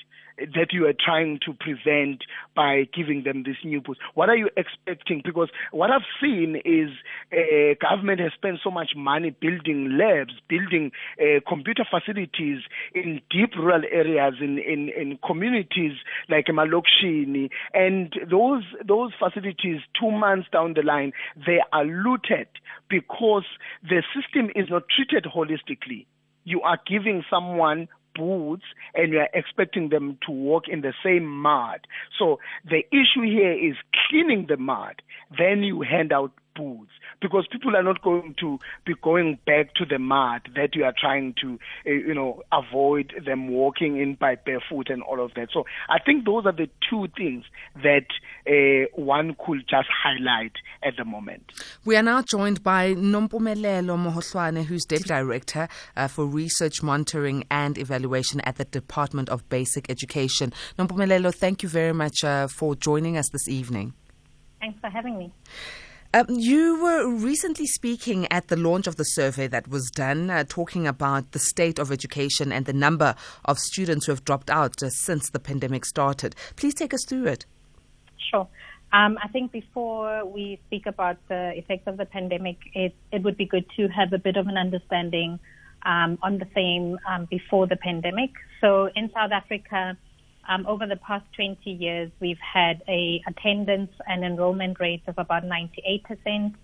that 0.55 0.73
you 0.73 0.87
are 0.87 0.95
trying 0.95 1.39
to 1.45 1.53
prevent 1.53 2.23
by 2.55 2.89
giving 2.95 3.25
them 3.25 3.43
this 3.45 3.57
new 3.65 3.81
boost? 3.81 4.01
What 4.15 4.29
are 4.29 4.37
you 4.37 4.49
expecting? 4.57 5.23
Because 5.25 5.49
what 5.73 5.91
I've 5.91 6.03
seen 6.21 6.61
is 6.65 6.91
uh, 7.33 7.75
government 7.81 8.21
has 8.21 8.33
spent 8.35 8.61
so 8.63 8.71
much 8.71 8.91
money 8.97 9.31
building 9.31 9.99
labs, 9.99 10.35
building 10.49 10.93
uh, 11.21 11.41
computer 11.49 11.85
facilities 11.89 12.61
in 12.95 13.21
deep 13.31 13.57
rural 13.57 13.83
areas, 13.91 14.35
in, 14.41 14.59
in, 14.59 14.89
in 14.91 15.19
communities 15.27 15.93
like 16.29 16.47
Malokshini, 16.47 17.51
and 17.75 18.15
those 18.31 18.63
those 18.87 19.13
facilities 19.19 19.81
two 19.99 20.11
months 20.11 20.49
down 20.53 20.75
the 20.75 20.83
line 20.83 21.13
they 21.47 21.61
are 21.73 21.85
looted 21.85 22.49
because 22.89 23.45
the 23.83 24.03
system 24.15 24.51
is 24.55 24.71
not 24.71 24.85
treated 24.89 25.25
holistically 25.25 26.07
you 26.49 26.63
are 26.63 26.79
giving 26.87 27.23
someone 27.31 27.89
boots 28.15 28.65
and 28.95 29.13
you 29.13 29.19
are 29.19 29.29
expecting 29.35 29.91
them 29.91 30.19
to 30.27 30.33
walk 30.33 30.65
in 30.67 30.81
the 30.81 30.95
same 31.05 31.27
mud. 31.27 31.81
So 32.19 32.41
the 32.65 32.83
issue 32.91 33.23
here 33.23 33.53
is 33.53 33.77
cleaning 34.09 34.47
the 34.49 34.57
mud. 34.57 35.03
Then 35.37 35.63
you 35.63 35.83
hand 35.83 36.13
out 36.13 36.33
boots 36.59 36.91
because 37.21 37.47
people 37.51 37.77
are 37.77 37.83
not 37.83 38.03
going 38.03 38.35
to 38.41 38.59
be 38.85 38.95
going 39.03 39.39
back 39.47 39.75
to 39.75 39.85
the 39.85 39.99
mud 39.99 40.43
that 40.57 40.75
you 40.75 40.85
are 40.85 40.95
trying 40.99 41.35
to, 41.41 41.59
uh, 41.87 41.91
you 41.91 42.15
know, 42.15 42.43
avoid 42.53 43.13
them 43.25 43.49
walking 43.49 43.99
in 44.01 44.15
by 44.15 44.35
barefoot 44.35 44.91
and 44.91 45.03
all 45.03 45.25
of 45.25 45.33
that. 45.35 45.49
So 45.53 45.65
I 45.89 45.99
think 46.05 46.25
those 46.25 46.45
are 46.47 46.53
the 46.53 46.69
two 46.91 47.07
things 47.17 47.45
that 47.83 48.07
uh, 48.47 48.89
one 48.95 49.37
could 49.45 49.61
just 49.69 49.89
highlight 50.05 50.53
at 50.83 50.95
the 50.97 51.05
moment. 51.05 51.45
We 51.85 51.97
are 51.97 52.03
now 52.03 52.23
joined 52.23 52.63
by 52.63 52.95
Nompumelelo 52.95 53.97
Mohohlwane, 53.97 54.65
who's 54.65 54.85
Deputy 54.85 55.09
Director 55.09 55.69
uh, 55.97 56.09
for 56.09 56.27
Research 56.27 56.83
Monitoring 56.83 57.45
and 57.51 57.79
Evaluation 57.79 58.41
at 58.43 58.57
the 58.57 58.65
Department 58.65 59.29
of 59.29 59.49
Basic 59.49 59.91
Education. 59.91 60.53
Nompumelelo, 60.79 61.35
thank 61.35 61.63
you 61.63 61.69
very 61.69 61.95
much 61.95 62.25
uh, 62.25 62.49
for 62.49 62.75
joining 62.75 63.17
us 63.17 63.29
this 63.31 63.49
evening. 63.49 63.95
Thanks 64.61 64.81
for 64.81 64.91
having 64.91 65.19
me. 65.19 65.33
Um, 66.15 66.25
you 66.31 66.83
were 66.83 67.07
recently 67.07 67.67
speaking 67.67 68.27
at 68.31 68.49
the 68.49 68.57
launch 68.57 68.87
of 68.87 68.97
the 68.97 69.05
survey 69.05 69.47
that 69.49 69.69
was 69.69 69.91
done, 69.91 70.31
uh, 70.31 70.45
talking 70.49 70.87
about 70.87 71.33
the 71.33 71.39
state 71.39 71.79
of 71.79 71.93
education 71.93 72.51
and 72.51 72.65
the 72.65 72.73
number 72.73 73.15
of 73.45 73.59
students 73.59 74.07
who 74.07 74.13
have 74.13 74.25
dropped 74.25 74.49
out 74.49 74.83
uh, 74.83 74.89
since 74.89 75.29
the 75.29 75.39
pandemic 75.39 75.85
started. 75.85 76.35
Please 76.57 76.73
take 76.73 76.95
us 76.95 77.05
through 77.07 77.27
it. 77.27 77.45
Sure. 78.31 78.49
Um, 78.91 79.19
I 79.23 79.29
think 79.29 79.53
before 79.53 80.25
we 80.25 80.59
speak 80.67 80.87
about 80.87 81.19
the 81.29 81.53
effects 81.59 81.87
of 81.87 81.99
the 81.99 82.07
pandemic, 82.07 82.57
it, 82.73 82.95
it 83.13 83.23
would 83.23 83.37
be 83.37 83.45
good 83.45 83.67
to 83.77 83.89
have 83.89 84.15
a 84.15 84.19
bit 84.19 84.39
of 84.39 84.47
an 84.47 84.57
understanding 84.57 85.39
um, 85.85 86.19
on 86.23 86.39
the 86.39 86.47
theme 86.47 86.99
um, 87.07 87.27
before 87.27 87.67
the 87.67 87.77
pandemic. 87.77 88.31
So 88.63 88.89
in 88.97 89.11
South 89.13 89.31
Africa, 89.31 89.99
um, 90.49 90.67
over 90.67 90.87
the 90.87 90.97
past 90.97 91.27
20 91.37 91.71
years, 91.71 92.11
we've 92.21 92.39
had 92.39 92.83
a 92.89 93.23
attendance 93.27 93.91
and 94.07 94.25
enrollment 94.25 94.81
rate 94.81 95.03
of 95.07 95.15
about 95.19 95.45
98%. 95.45 96.55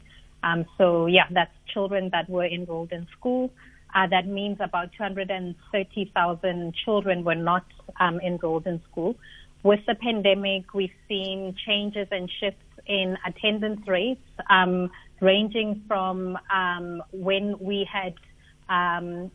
Um, 0.42 0.64
so 0.78 1.06
yeah, 1.06 1.24
that's 1.30 1.52
children 1.72 2.08
that 2.12 2.28
were 2.28 2.46
enrolled 2.46 2.92
in 2.92 3.06
school. 3.18 3.50
Uh, 3.94 4.06
that 4.08 4.26
means 4.26 4.56
about 4.60 4.90
230,000 4.96 6.74
children 6.84 7.24
were 7.24 7.34
not 7.34 7.64
um, 8.00 8.20
enrolled 8.20 8.66
in 8.66 8.82
school. 8.90 9.14
With 9.62 9.80
the 9.86 9.94
pandemic, 9.94 10.74
we've 10.74 10.90
seen 11.08 11.54
changes 11.66 12.08
and 12.10 12.30
shifts 12.40 12.60
in 12.86 13.16
attendance 13.26 13.86
rates, 13.86 14.20
um, 14.50 14.90
ranging 15.20 15.82
from 15.86 16.36
um, 16.52 17.02
when 17.12 17.58
we 17.58 17.88
had 17.90 18.14
um, 18.68 19.30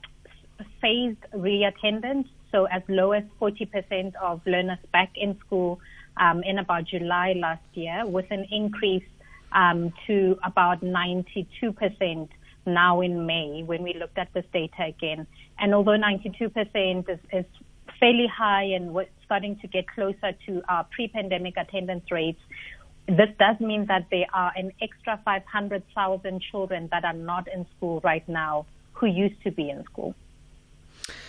phased 0.81 1.21
reattendance 1.33 2.27
so 2.51 2.65
as 2.65 2.81
low 2.87 3.11
as 3.11 3.23
40% 3.41 4.15
of 4.15 4.41
learners 4.45 4.79
back 4.91 5.11
in 5.15 5.37
school 5.45 5.79
um, 6.17 6.43
in 6.43 6.59
about 6.59 6.85
July 6.85 7.33
last 7.35 7.63
year, 7.73 8.05
with 8.05 8.25
an 8.31 8.45
increase 8.51 9.03
um, 9.51 9.93
to 10.07 10.37
about 10.43 10.81
92% 10.81 12.29
now 12.65 13.01
in 13.01 13.25
May 13.25 13.63
when 13.63 13.83
we 13.83 13.93
looked 13.93 14.17
at 14.17 14.33
this 14.33 14.45
data 14.53 14.85
again. 14.87 15.27
And 15.57 15.73
although 15.73 15.97
92% 15.97 17.09
is, 17.09 17.19
is 17.31 17.45
fairly 17.99 18.27
high 18.27 18.63
and 18.63 18.93
we're 18.93 19.07
starting 19.25 19.57
to 19.61 19.67
get 19.67 19.87
closer 19.87 20.33
to 20.45 20.61
our 20.69 20.85
pre-pandemic 20.85 21.55
attendance 21.57 22.11
rates, 22.11 22.41
this 23.07 23.29
does 23.39 23.59
mean 23.59 23.87
that 23.87 24.05
there 24.11 24.27
are 24.33 24.51
an 24.55 24.71
extra 24.81 25.19
500,000 25.25 26.41
children 26.51 26.89
that 26.91 27.03
are 27.03 27.13
not 27.13 27.47
in 27.51 27.65
school 27.75 28.01
right 28.03 28.27
now 28.27 28.65
who 28.93 29.07
used 29.07 29.41
to 29.43 29.51
be 29.51 29.69
in 29.69 29.83
school. 29.85 30.13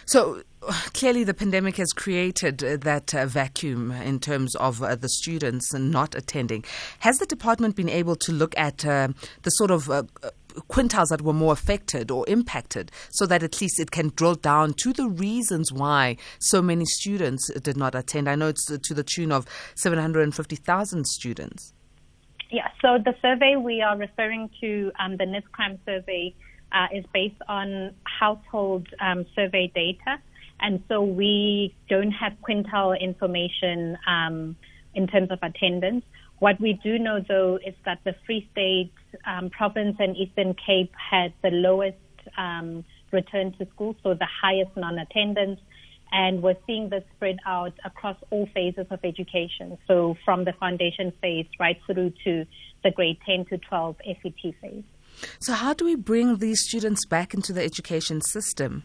So 0.07 0.43
clearly, 0.93 1.25
the 1.25 1.35
pandemic 1.35 1.77
has 1.77 1.93
created 1.93 2.63
uh, 2.63 2.77
that 2.79 3.15
uh, 3.15 3.27
vacuum 3.27 3.93
in 3.93 4.21
terms 4.21 4.55
of 4.57 4.83
uh, 4.83 4.95
the 4.95 5.09
students 5.09 5.73
not 5.73 6.15
attending. 6.15 6.65
Has 7.01 7.19
the 7.19 7.27
department 7.27 7.77
been 7.77 7.89
able 7.89 8.17
to 8.17 8.33
look 8.33 8.57
at 8.59 8.85
uh, 8.85 9.09
the 9.43 9.51
sort 9.51 9.71
of 9.71 9.89
uh, 9.89 10.03
uh, 10.23 10.31
quintiles 10.69 11.09
that 11.09 11.23
were 11.23 11.33
more 11.33 11.53
affected 11.53 12.11
or 12.11 12.29
impacted 12.29 12.91
so 13.11 13.25
that 13.27 13.43
at 13.43 13.61
least 13.61 13.79
it 13.79 13.91
can 13.91 14.13
drill 14.17 14.35
down 14.35 14.75
to 14.83 14.93
the 14.93 15.09
reasons 15.09 15.73
why 15.73 16.17
so 16.39 16.61
many 16.61 16.85
students 16.85 17.51
did 17.61 17.77
not 17.77 17.95
attend? 17.95 18.29
I 18.29 18.35
know 18.35 18.49
it's 18.49 18.67
to 18.67 18.95
the 18.95 19.05
tune 19.05 19.33
of 19.33 19.47
750,000 19.77 21.07
students. 21.07 21.73
Yeah, 22.51 22.67
so 22.83 22.99
the 22.99 23.15
survey 23.23 23.55
we 23.55 23.81
are 23.81 23.97
referring 23.97 24.51
to, 24.61 24.91
um, 24.99 25.17
the 25.19 25.25
NIDS-CRAM 25.25 25.79
survey, 25.87 26.35
uh, 26.73 26.87
is 26.95 27.05
based 27.13 27.41
on 27.49 27.95
household 28.05 28.87
um, 29.01 29.27
survey 29.35 29.71
data. 29.75 30.21
And 30.61 30.83
so 30.89 31.03
we 31.03 31.75
don't 31.89 32.13
have 32.13 32.35
quintile 32.47 33.01
information 33.01 33.97
um, 34.07 34.57
in 34.95 35.07
terms 35.07 35.31
of 35.31 35.39
attendance. 35.43 36.05
What 36.39 36.61
we 36.61 36.75
do 36.83 36.99
know, 36.99 37.21
though, 37.27 37.59
is 37.65 37.75
that 37.85 38.01
the 38.05 38.15
Free 38.27 38.49
State 38.53 38.93
um, 39.27 39.51
province 39.51 39.97
and 39.99 40.17
Eastern 40.17 40.55
Cape 40.55 40.93
had 41.11 41.33
the 41.43 41.51
lowest 41.51 41.97
um, 42.37 42.85
return 43.13 43.53
to 43.59 43.67
school, 43.75 43.97
so 44.03 44.15
the 44.15 44.29
highest 44.43 44.71
non-attendance. 44.77 45.61
And 46.13 46.43
we're 46.43 46.57
seeing 46.67 46.89
this 46.89 47.05
spread 47.17 47.37
out 47.47 47.73
across 47.85 48.17
all 48.31 48.49
phases 48.53 48.87
of 48.91 48.99
education. 49.05 49.79
So 49.87 50.17
from 50.25 50.45
the 50.45 50.53
foundation 50.53 51.13
phase 51.21 51.47
right 51.59 51.79
through 51.87 52.13
to 52.25 52.47
the 52.83 52.91
grade 52.91 53.19
10 53.25 53.45
to 53.47 53.59
12 53.59 53.97
FET 54.23 54.55
phase. 54.61 54.83
So, 55.39 55.53
how 55.53 55.75
do 55.75 55.85
we 55.85 55.95
bring 55.95 56.39
these 56.39 56.61
students 56.63 57.07
back 57.07 57.35
into 57.35 57.53
the 57.53 57.63
education 57.63 58.21
system? 58.21 58.85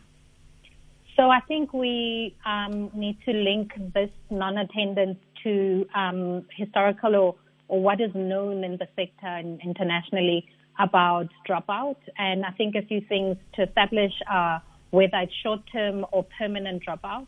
So, 1.16 1.30
I 1.30 1.40
think 1.42 1.74
we 1.74 2.36
um, 2.46 2.92
need 2.94 3.18
to 3.26 3.32
link 3.32 3.74
this 3.94 4.10
non 4.30 4.58
attendance 4.58 5.18
to 5.44 5.88
um, 5.96 6.46
historical 6.56 7.16
or, 7.16 7.36
or 7.68 7.82
what 7.82 8.02
is 8.02 8.14
known 8.16 8.64
in 8.64 8.78
the 8.78 8.88
sector 8.96 9.28
and 9.28 9.62
internationally 9.62 10.48
about 10.80 11.30
dropout. 11.48 11.98
And 12.18 12.46
I 12.46 12.52
think 12.52 12.76
a 12.76 12.82
few 12.82 13.02
things 13.02 13.38
to 13.54 13.64
establish 13.64 14.12
are 14.30 14.62
whether 14.92 15.18
it's 15.18 15.34
short 15.44 15.62
term 15.72 16.06
or 16.12 16.26
permanent 16.38 16.84
dropout. 16.86 17.28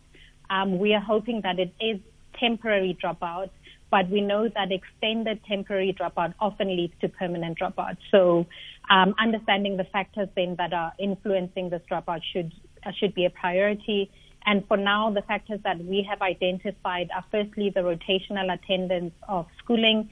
Um, 0.49 0.79
we 0.79 0.93
are 0.93 1.01
hoping 1.01 1.41
that 1.41 1.59
it 1.59 1.73
is 1.79 1.99
temporary 2.39 2.97
dropout 3.01 3.49
but 3.89 4.09
we 4.09 4.21
know 4.21 4.49
that 4.49 4.71
extended 4.71 5.39
temporary 5.47 5.95
dropout 5.97 6.33
often 6.39 6.75
leads 6.75 6.93
to 7.01 7.07
permanent 7.07 7.57
dropout. 7.59 7.97
So, 8.11 8.45
um, 8.89 9.15
understanding 9.19 9.77
the 9.77 9.83
factors 9.85 10.29
then 10.35 10.55
that 10.57 10.73
are 10.73 10.93
influencing 10.99 11.69
this 11.69 11.81
dropout 11.89 12.21
should 12.33 12.53
uh, 12.85 12.91
should 12.99 13.13
be 13.13 13.25
a 13.25 13.29
priority. 13.29 14.09
And 14.45 14.65
for 14.67 14.77
now, 14.77 15.11
the 15.11 15.21
factors 15.21 15.59
that 15.63 15.77
we 15.83 16.07
have 16.09 16.21
identified 16.21 17.09
are 17.13 17.25
firstly 17.31 17.69
the 17.69 17.81
rotational 17.81 18.53
attendance 18.53 19.13
of 19.27 19.45
schooling. 19.59 20.09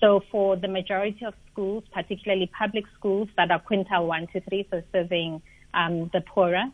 So, 0.00 0.20
for 0.30 0.56
the 0.56 0.68
majority 0.68 1.24
of 1.24 1.34
schools, 1.52 1.84
particularly 1.92 2.50
public 2.58 2.84
schools 2.98 3.28
that 3.36 3.50
are 3.50 3.60
quintile 3.60 4.06
one 4.06 4.26
to 4.32 4.40
three, 4.42 4.66
so 4.70 4.82
serving 4.92 5.42
um, 5.72 6.10
the 6.12 6.20
poorer, 6.20 6.64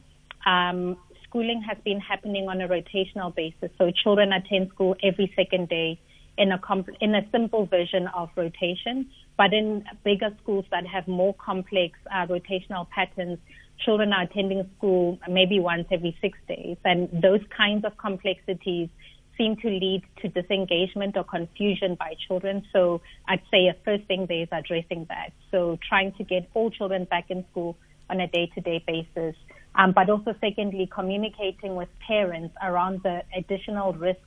um, 0.47 0.97
schooling 1.25 1.63
has 1.63 1.79
been 1.85 2.01
happening 2.01 2.49
on 2.49 2.61
a 2.61 2.69
rotational 2.69 3.35
basis. 3.35 3.71
So, 3.79 3.91
children 3.91 4.33
attend 4.33 4.71
school 4.71 4.97
every 5.03 5.33
second 5.37 5.69
day 5.69 6.01
in 6.41 6.51
a 6.53 6.59
comp- 6.59 6.97
in 7.01 7.15
a 7.15 7.23
simple 7.31 7.67
version 7.67 8.05
of 8.21 8.31
rotation. 8.35 8.97
But 9.37 9.53
in 9.53 9.85
bigger 10.05 10.31
schools 10.43 10.65
that 10.71 10.87
have 10.87 11.07
more 11.07 11.35
complex 11.35 11.99
uh, 12.11 12.27
rotational 12.27 12.89
patterns, 12.97 13.39
children 13.85 14.13
are 14.13 14.23
attending 14.23 14.69
school 14.77 15.19
maybe 15.29 15.61
once 15.61 15.87
every 15.91 16.17
six 16.21 16.39
days, 16.49 16.79
and 16.85 17.09
those 17.27 17.45
kinds 17.57 17.85
of 17.85 17.93
complexities 17.99 18.89
seem 19.37 19.57
to 19.57 19.69
lead 19.69 20.03
to 20.21 20.29
disengagement 20.29 21.17
or 21.17 21.25
confusion 21.25 21.95
by 21.95 22.15
children. 22.27 22.63
So 22.75 23.01
I'd 23.29 23.43
say 23.51 23.69
a 23.69 23.77
first 23.87 24.05
thing 24.05 24.27
there 24.27 24.43
is 24.43 24.53
addressing 24.53 25.07
that. 25.09 25.33
So 25.51 25.79
trying 25.89 26.13
to 26.19 26.25
get 26.25 26.43
all 26.55 26.71
children 26.71 27.05
back 27.05 27.31
in 27.31 27.45
school 27.51 27.77
on 28.11 28.21
a 28.21 28.27
day-to-day 28.27 28.85
basis. 28.87 29.35
Um, 29.75 29.93
but 29.93 30.11
also 30.11 30.35
secondly, 30.41 30.91
communicating 30.93 31.75
with 31.75 31.89
parents 32.07 32.55
around 32.63 33.03
the 33.03 33.23
additional 33.35 33.95
risk 33.95 34.21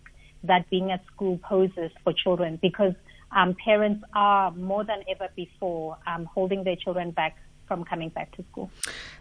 that 0.44 0.70
being 0.70 0.92
at 0.92 1.06
school 1.14 1.38
poses 1.38 1.92
for 2.04 2.14
children 2.14 2.60
because 2.62 2.94
um, 3.36 3.56
parents 3.64 4.04
are 4.14 4.52
more 4.52 4.84
than 4.84 5.04
ever 5.10 5.30
before 5.36 5.98
um, 6.06 6.26
holding 6.26 6.64
their 6.64 6.76
children 6.76 7.12
back 7.12 7.38
from 7.68 7.84
coming 7.86 8.10
back 8.10 8.36
to 8.36 8.44
school. 8.52 8.70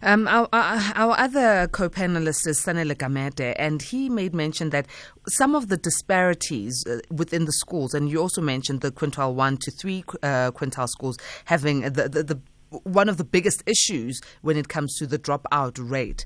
Um, 0.02 0.26
our, 0.26 0.48
our, 0.52 1.18
other 1.18 1.68
co-panelist 1.68 2.46
is 2.46 2.60
Sanele 2.60 2.94
Gamede, 2.94 3.54
and 3.56 3.80
he 3.80 4.08
made 4.08 4.34
mention 4.34 4.70
that 4.70 4.86
some 5.28 5.54
of 5.54 5.68
the 5.68 5.76
disparities 5.76 6.84
uh, 6.86 6.98
within 7.10 7.44
the 7.44 7.52
schools, 7.52 7.94
and 7.94 8.10
you 8.10 8.20
also 8.20 8.40
mentioned 8.40 8.80
the 8.80 8.90
quintile 8.90 9.34
one 9.34 9.56
to 9.58 9.70
three 9.70 10.04
uh, 10.22 10.50
quintile 10.50 10.88
schools 10.88 11.16
having 11.44 11.82
the, 11.82 12.08
the, 12.08 12.22
the 12.22 12.40
one 12.84 13.08
of 13.08 13.16
the 13.16 13.24
biggest 13.24 13.62
issues 13.66 14.20
when 14.40 14.56
it 14.56 14.68
comes 14.68 14.96
to 14.96 15.06
the 15.06 15.18
dropout 15.18 15.78
rate 15.78 16.24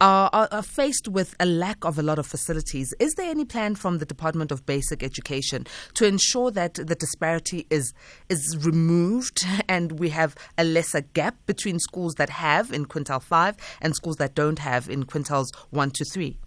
are, 0.00 0.28
are, 0.32 0.48
are, 0.52 0.62
faced 0.62 1.08
with 1.08 1.34
a 1.40 1.46
lack 1.46 1.84
of 1.84 1.98
a 1.98 2.02
lot 2.02 2.18
of 2.18 2.26
facilities. 2.26 2.92
Is 2.98 3.14
there 3.14 3.30
any 3.30 3.44
plan 3.44 3.74
from 3.74 3.98
the 3.98 4.04
Department 4.04 4.52
of 4.52 4.66
Basic 4.66 5.02
Education 5.02 5.66
to 5.94 6.06
ensure 6.06 6.50
that 6.50 6.74
the 6.74 6.94
disparity 6.94 7.66
is 7.70 7.94
is 8.28 8.56
removed 8.64 9.44
and 9.68 9.98
we 9.98 10.10
have 10.10 10.34
a 10.58 10.64
lesser 10.64 11.00
gap 11.00 11.36
between 11.46 11.78
schools 11.78 12.14
that 12.16 12.30
have 12.30 12.72
in 12.72 12.86
quintile 12.86 13.22
five 13.22 13.56
and 13.80 13.94
schools 13.94 14.16
that 14.16 14.34
don't 14.34 14.58
have 14.58 14.90
in 14.90 15.04
quintiles 15.04 15.46
one 15.70 15.90
to 15.92 16.04
three? 16.04 16.38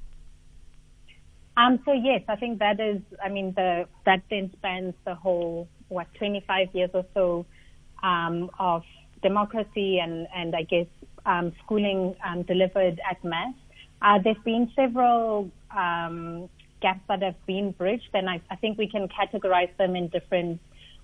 Um, 1.57 1.79
so 1.85 1.91
yes, 1.91 2.21
I 2.27 2.35
think 2.35 2.59
that 2.59 2.79
is. 2.79 3.01
I 3.23 3.29
mean, 3.29 3.53
the 3.55 3.85
that 4.05 4.21
then 4.29 4.51
spans 4.57 4.93
the 5.05 5.15
whole 5.15 5.67
what 5.89 6.07
25 6.13 6.67
years 6.73 6.91
or 6.93 7.05
so 7.13 7.45
um, 8.03 8.49
of 8.59 8.83
democracy 9.21 9.99
and 9.99 10.27
and 10.33 10.55
I 10.55 10.63
guess 10.63 10.85
um, 11.25 11.53
schooling 11.63 12.15
um, 12.25 12.43
delivered 12.43 12.99
at 13.09 13.23
mass. 13.23 13.53
Uh, 14.01 14.19
there's 14.23 14.37
been 14.45 14.71
several 14.75 15.49
um, 15.75 16.49
gaps 16.81 17.01
that 17.07 17.21
have 17.21 17.35
been 17.45 17.71
bridged, 17.71 18.09
and 18.13 18.29
I, 18.29 18.41
I, 18.49 18.55
think 18.55 18.77
we 18.77 18.87
can 18.87 19.09
categorize 19.09 19.75
them 19.77 19.95
in 19.95 20.07
different 20.07 20.59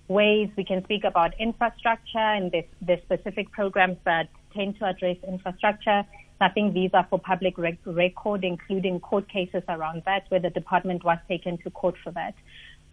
ways. 0.08 0.50
We 0.56 0.64
can 0.64 0.84
speak 0.86 1.04
about 1.04 1.34
infrastructure, 1.40 2.18
and 2.18 2.52
there's, 2.82 3.02
specific 3.02 3.52
programs 3.52 3.98
that 4.06 4.30
tend 4.56 4.80
to 4.80 4.86
address 4.86 5.18
infrastructure. 5.28 6.04
I 6.40 6.50
think 6.50 6.74
these 6.74 6.92
are 6.94 7.06
for 7.10 7.20
public 7.20 7.58
rec- 7.58 7.78
record, 7.86 8.44
including 8.44 9.00
court 9.00 9.28
cases 9.30 9.64
around 9.68 10.04
that, 10.06 10.24
where 10.30 10.40
the 10.40 10.50
department 10.50 11.04
was 11.04 11.18
taken 11.28 11.58
to 11.60 11.70
court 11.70 11.96
for 12.04 12.12
that. 12.12 12.36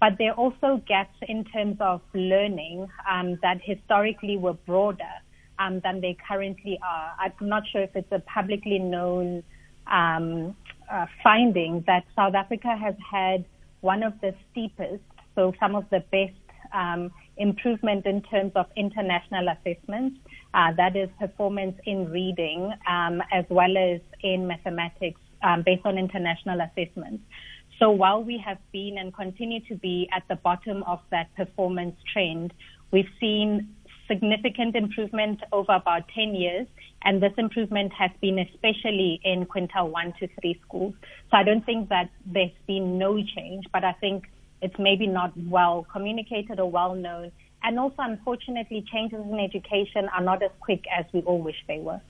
But 0.01 0.19
there 0.19 0.33
are 0.33 0.35
also 0.35 0.83
gaps 0.89 1.17
in 1.29 1.45
terms 1.45 1.77
of 1.81 2.01
learning 2.13 2.89
um, 3.09 3.39
that 3.43 3.61
historically 3.63 4.37
were 4.37 4.55
broader 4.55 5.15
um, 5.63 5.81
than 5.85 6.01
they 6.01 6.17
currently 6.29 6.79
are. 6.83 7.13
I'm 7.21 7.49
not 7.49 7.63
sure 7.71 7.83
if 7.83 7.95
it's 7.95 8.13
a 8.13 8.21
publicly 8.21 8.79
known 8.79 9.43
um, 9.91 10.57
uh, 10.91 11.07
finding 11.23 11.85
that 11.87 12.05
South 12.17 12.35
Africa 12.35 12.77
has 12.77 12.95
had 13.11 13.45
one 13.81 14.03
of 14.03 14.15
the 14.21 14.35
steepest, 14.51 15.03
so 15.35 15.53
some 15.59 15.75
of 15.75 15.85
the 15.91 16.01
best 16.11 16.39
um, 16.73 17.11
improvement 17.37 18.07
in 18.07 18.23
terms 18.23 18.53
of 18.55 18.67
international 18.77 19.47
assessments. 19.49 20.19
Uh, 20.55 20.73
that 20.77 20.97
is 20.97 21.09
performance 21.19 21.77
in 21.87 22.11
reading 22.11 22.71
um, 22.89 23.23
as 23.33 23.45
well 23.49 23.77
as 23.77 24.01
in 24.23 24.47
mathematics 24.47 25.21
um, 25.43 25.63
based 25.65 25.85
on 25.85 25.97
international 25.99 26.59
assessments. 26.61 27.23
So 27.79 27.91
while 27.91 28.23
we 28.23 28.41
have 28.45 28.59
been 28.71 28.97
and 28.99 29.15
continue 29.15 29.61
to 29.69 29.75
be 29.75 30.09
at 30.15 30.23
the 30.29 30.37
bottom 30.37 30.83
of 30.85 31.01
that 31.11 31.35
performance 31.35 31.97
trend, 32.13 32.53
we've 32.93 33.09
seen 33.19 33.75
significant 34.09 34.77
improvement 34.77 35.41
over 35.53 35.73
about 35.73 36.09
10 36.15 36.35
years, 36.35 36.67
and 37.03 37.23
this 37.23 37.33
improvement 37.37 37.93
has 37.93 38.11
been 38.21 38.39
especially 38.39 39.21
in 39.25 39.47
quintile 39.47 39.91
1 39.91 40.15
to 40.21 40.29
3 40.41 40.61
schools. 40.67 40.95
So 41.31 41.37
I 41.37 41.43
don't 41.43 41.65
think 41.65 41.89
that 41.89 42.11
there's 42.27 42.51
been 42.67 42.99
no 42.99 43.23
change, 43.23 43.67
but 43.73 43.85
I 43.85 43.93
think 43.93 44.29
it's 44.61 44.79
maybe 44.79 45.07
not 45.07 45.33
well 45.37 45.87
communicated 45.93 46.61
or 46.61 46.71
well 46.71 46.95
known. 46.95 47.33
And 47.65 47.79
also, 47.79 47.97
unfortunately, 47.99 48.85
changes 48.93 49.21
in 49.25 49.39
education 49.39 50.09
are 50.09 50.23
not 50.23 50.43
as 50.43 50.51
quick 50.61 50.85
as 50.97 51.05
we 51.13 51.21
all 51.21 51.41
wish 51.41 51.57
they 51.69 51.79
were. 51.79 52.01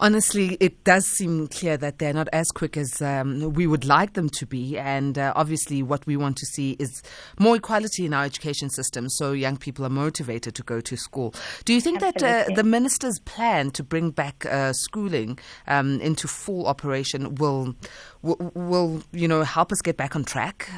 Honestly, 0.00 0.56
it 0.60 0.82
does 0.84 1.06
seem 1.06 1.46
clear 1.48 1.76
that 1.76 1.98
they're 1.98 2.12
not 2.12 2.28
as 2.32 2.48
quick 2.50 2.76
as 2.76 3.00
um, 3.00 3.52
we 3.52 3.66
would 3.66 3.84
like 3.84 4.14
them 4.14 4.28
to 4.28 4.46
be. 4.46 4.76
And 4.76 5.16
uh, 5.18 5.32
obviously, 5.36 5.82
what 5.82 6.04
we 6.06 6.16
want 6.16 6.36
to 6.38 6.46
see 6.46 6.72
is 6.78 7.02
more 7.38 7.56
equality 7.56 8.04
in 8.04 8.12
our 8.12 8.24
education 8.24 8.70
system 8.70 9.08
so 9.08 9.32
young 9.32 9.56
people 9.56 9.84
are 9.84 9.90
motivated 9.90 10.54
to 10.56 10.62
go 10.62 10.80
to 10.80 10.96
school. 10.96 11.34
Do 11.64 11.72
you 11.72 11.80
think 11.80 12.02
Absolutely. 12.02 12.28
that 12.28 12.50
uh, 12.50 12.54
the 12.54 12.64
minister's 12.64 13.20
plan 13.20 13.70
to 13.72 13.84
bring 13.84 14.10
back 14.10 14.46
uh, 14.46 14.72
schooling 14.72 15.38
um, 15.68 16.00
into 16.00 16.26
full 16.26 16.66
operation 16.66 17.36
will, 17.36 17.74
will, 18.22 18.52
will, 18.54 19.02
you 19.12 19.28
know, 19.28 19.42
help 19.42 19.70
us 19.70 19.80
get 19.80 19.96
back 19.96 20.16
on 20.16 20.24
track? 20.24 20.68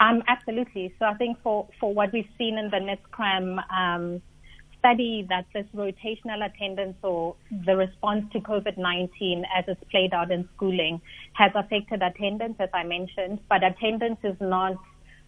Um, 0.00 0.22
absolutely. 0.28 0.94
So 0.98 1.04
I 1.04 1.14
think 1.14 1.36
for, 1.42 1.68
for 1.78 1.92
what 1.92 2.12
we've 2.12 2.28
seen 2.38 2.56
in 2.56 2.70
the 2.70 2.78
NIDS-CRAM 2.78 3.60
um, 3.70 4.22
study 4.80 5.26
that 5.28 5.46
this 5.54 5.66
rotational 5.74 6.44
attendance 6.44 6.96
or 7.02 7.36
the 7.66 7.76
response 7.76 8.24
to 8.32 8.40
COVID-19 8.40 9.42
as 9.56 9.64
it's 9.68 9.82
played 9.90 10.12
out 10.12 10.32
in 10.32 10.48
schooling 10.56 11.00
has 11.34 11.52
affected 11.54 12.02
attendance, 12.02 12.56
as 12.58 12.70
I 12.74 12.82
mentioned, 12.82 13.38
but 13.48 13.62
attendance 13.62 14.18
is 14.24 14.36
not 14.40 14.76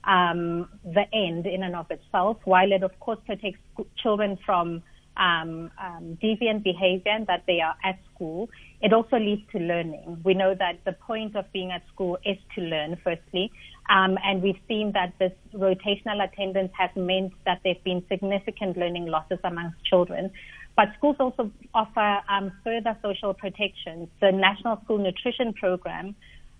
um, 0.04 0.68
the 0.84 1.04
end 1.12 1.46
in 1.46 1.62
and 1.62 1.76
of 1.76 1.90
itself. 1.90 2.38
While 2.44 2.72
it, 2.72 2.82
of 2.82 2.98
course, 2.98 3.18
protects 3.24 3.60
children 4.02 4.38
from 4.44 4.82
um, 5.16 5.70
um, 5.80 6.18
deviant 6.22 6.62
behavior 6.62 7.18
that 7.26 7.44
they 7.46 7.60
are 7.60 7.76
at 7.84 7.98
school, 8.14 8.48
it 8.80 8.92
also 8.92 9.16
leads 9.16 9.42
to 9.52 9.58
learning. 9.58 10.20
We 10.24 10.34
know 10.34 10.54
that 10.54 10.84
the 10.84 10.92
point 10.92 11.36
of 11.36 11.50
being 11.52 11.70
at 11.70 11.82
school 11.92 12.18
is 12.24 12.38
to 12.54 12.60
learn, 12.62 12.96
firstly, 13.04 13.50
um, 13.90 14.16
and 14.24 14.42
we've 14.42 14.60
seen 14.68 14.92
that 14.92 15.12
this 15.18 15.32
rotational 15.54 16.22
attendance 16.24 16.72
has 16.78 16.90
meant 16.96 17.32
that 17.44 17.60
there 17.64 17.74
have 17.74 17.84
been 17.84 18.02
significant 18.08 18.76
learning 18.76 19.06
losses 19.06 19.38
amongst 19.44 19.84
children. 19.84 20.30
But 20.76 20.88
schools 20.96 21.16
also 21.20 21.50
offer 21.74 22.20
um, 22.28 22.50
further 22.64 22.96
social 23.02 23.34
protections. 23.34 24.08
The 24.20 24.32
National 24.32 24.80
School 24.84 24.98
Nutrition 24.98 25.52
Program, 25.52 26.14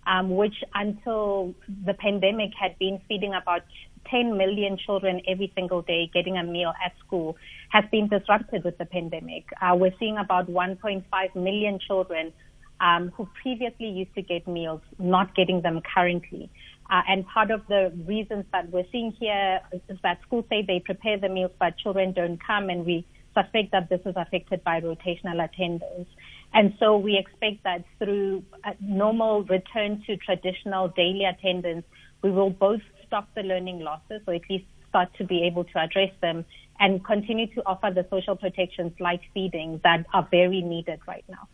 um, 0.06 0.36
which 0.36 0.56
until 0.74 1.54
the 1.86 1.94
pandemic 1.94 2.50
had 2.60 2.78
been 2.78 3.00
feeding 3.08 3.32
about 3.34 3.62
10 4.10 4.36
million 4.36 4.76
children 4.76 5.20
every 5.26 5.52
single 5.54 5.82
day 5.82 6.10
getting 6.12 6.36
a 6.36 6.44
meal 6.44 6.72
at 6.84 6.92
school, 7.06 7.36
has 7.70 7.84
been 7.90 8.08
disrupted 8.08 8.64
with 8.64 8.76
the 8.78 8.84
pandemic. 8.84 9.44
Uh, 9.60 9.74
we're 9.74 9.94
seeing 9.98 10.18
about 10.18 10.48
1.5 10.48 11.04
million 11.36 11.78
children 11.78 12.32
um, 12.80 13.12
who 13.16 13.28
previously 13.40 13.88
used 13.88 14.14
to 14.14 14.22
get 14.22 14.46
meals 14.46 14.80
not 14.98 15.34
getting 15.34 15.62
them 15.62 15.80
currently. 15.94 16.50
Uh, 16.90 17.00
and 17.08 17.26
part 17.26 17.50
of 17.50 17.62
the 17.68 17.92
reasons 18.06 18.44
that 18.52 18.70
we're 18.70 18.84
seeing 18.90 19.12
here 19.18 19.60
is 19.88 19.98
that 20.02 20.20
schools 20.26 20.44
say 20.50 20.62
they 20.66 20.80
prepare 20.80 21.16
the 21.18 21.28
meals, 21.28 21.52
but 21.58 21.78
children 21.78 22.12
don't 22.12 22.38
come, 22.44 22.68
and 22.68 22.84
we 22.84 23.06
suspect 23.34 23.72
that 23.72 23.88
this 23.88 24.00
is 24.04 24.14
affected 24.16 24.62
by 24.64 24.80
rotational 24.80 25.42
attendance. 25.42 26.08
And 26.52 26.74
so 26.78 26.98
we 26.98 27.16
expect 27.16 27.64
that 27.64 27.84
through 27.98 28.44
a 28.64 28.74
normal 28.80 29.44
return 29.44 30.02
to 30.06 30.16
traditional 30.18 30.88
daily 30.88 31.24
attendance, 31.24 31.86
we 32.22 32.30
will 32.30 32.50
both 32.50 32.82
stop 33.12 33.28
the 33.34 33.42
learning 33.42 33.80
losses, 33.80 34.22
or 34.26 34.32
at 34.32 34.48
least 34.48 34.64
start 34.88 35.10
to 35.18 35.24
be 35.24 35.44
able 35.44 35.64
to 35.64 35.78
address 35.78 36.10
them, 36.22 36.46
and 36.80 37.04
continue 37.04 37.46
to 37.54 37.62
offer 37.66 37.90
the 37.94 38.06
social 38.08 38.36
protections 38.36 38.92
like 39.00 39.20
feeding 39.34 39.80
that 39.84 40.06
are 40.14 40.26
very 40.30 40.62
needed 40.62 40.98
right 41.06 41.24
now. 41.28 41.46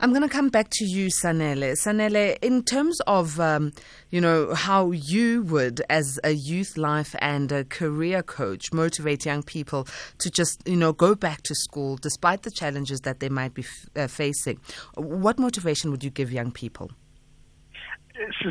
I'm 0.00 0.10
going 0.10 0.22
to 0.22 0.28
come 0.28 0.48
back 0.48 0.68
to 0.72 0.84
you, 0.84 1.08
Sanele. 1.08 1.72
Sanele, 1.72 2.36
in 2.42 2.62
terms 2.64 2.98
of, 3.06 3.38
um, 3.40 3.72
you 4.10 4.20
know, 4.20 4.54
how 4.54 4.90
you 4.90 5.42
would, 5.42 5.82
as 5.88 6.18
a 6.24 6.32
youth 6.32 6.76
life 6.76 7.14
and 7.20 7.52
a 7.52 7.64
career 7.64 8.22
coach, 8.22 8.72
motivate 8.72 9.24
young 9.26 9.42
people 9.42 9.86
to 10.18 10.30
just, 10.30 10.66
you 10.66 10.76
know, 10.76 10.92
go 10.92 11.14
back 11.14 11.42
to 11.42 11.54
school 11.54 11.96
despite 11.96 12.42
the 12.42 12.50
challenges 12.50 13.00
that 13.02 13.20
they 13.20 13.28
might 13.28 13.54
be 13.54 13.62
f- 13.62 13.88
uh, 13.96 14.06
facing. 14.06 14.60
What 14.96 15.38
motivation 15.38 15.90
would 15.90 16.04
you 16.04 16.10
give 16.10 16.30
young 16.32 16.52
people? 16.52 16.90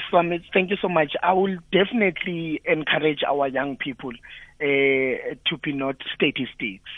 Swami, 0.10 0.46
thank 0.54 0.70
you 0.70 0.78
so 0.82 0.90
much. 0.90 1.14
I 1.24 1.34
will 1.34 1.58
definitely 1.72 2.62
encourage 2.66 3.22
our 3.28 3.48
young 3.48 3.78
people 3.78 4.12
uh, 4.62 4.64
to 4.64 5.58
be 5.64 5.74
not 5.74 5.96
statistics. 6.14 6.90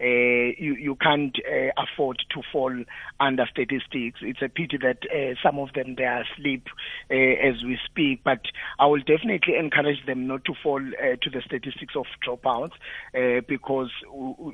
Uh, 0.00 0.56
you, 0.56 0.76
you 0.80 0.96
can't 0.96 1.36
uh, 1.44 1.70
afford 1.76 2.16
to 2.30 2.40
fall 2.50 2.72
under 3.20 3.44
statistics. 3.50 4.20
It's 4.22 4.40
a 4.40 4.48
pity 4.48 4.78
that 4.78 4.98
uh, 5.04 5.34
some 5.42 5.58
of 5.58 5.74
them 5.74 5.94
they 5.96 6.04
are 6.04 6.22
asleep 6.22 6.68
uh, 7.10 7.14
as 7.14 7.62
we 7.62 7.78
speak, 7.84 8.24
but 8.24 8.40
I 8.78 8.86
will 8.86 9.00
definitely 9.00 9.56
encourage 9.58 10.06
them 10.06 10.26
not 10.26 10.46
to 10.46 10.54
fall 10.62 10.80
uh, 10.80 11.16
to 11.20 11.30
the 11.30 11.42
statistics 11.44 11.94
of 11.96 12.06
dropouts 12.26 12.72
uh, 13.14 13.42
because 13.46 13.90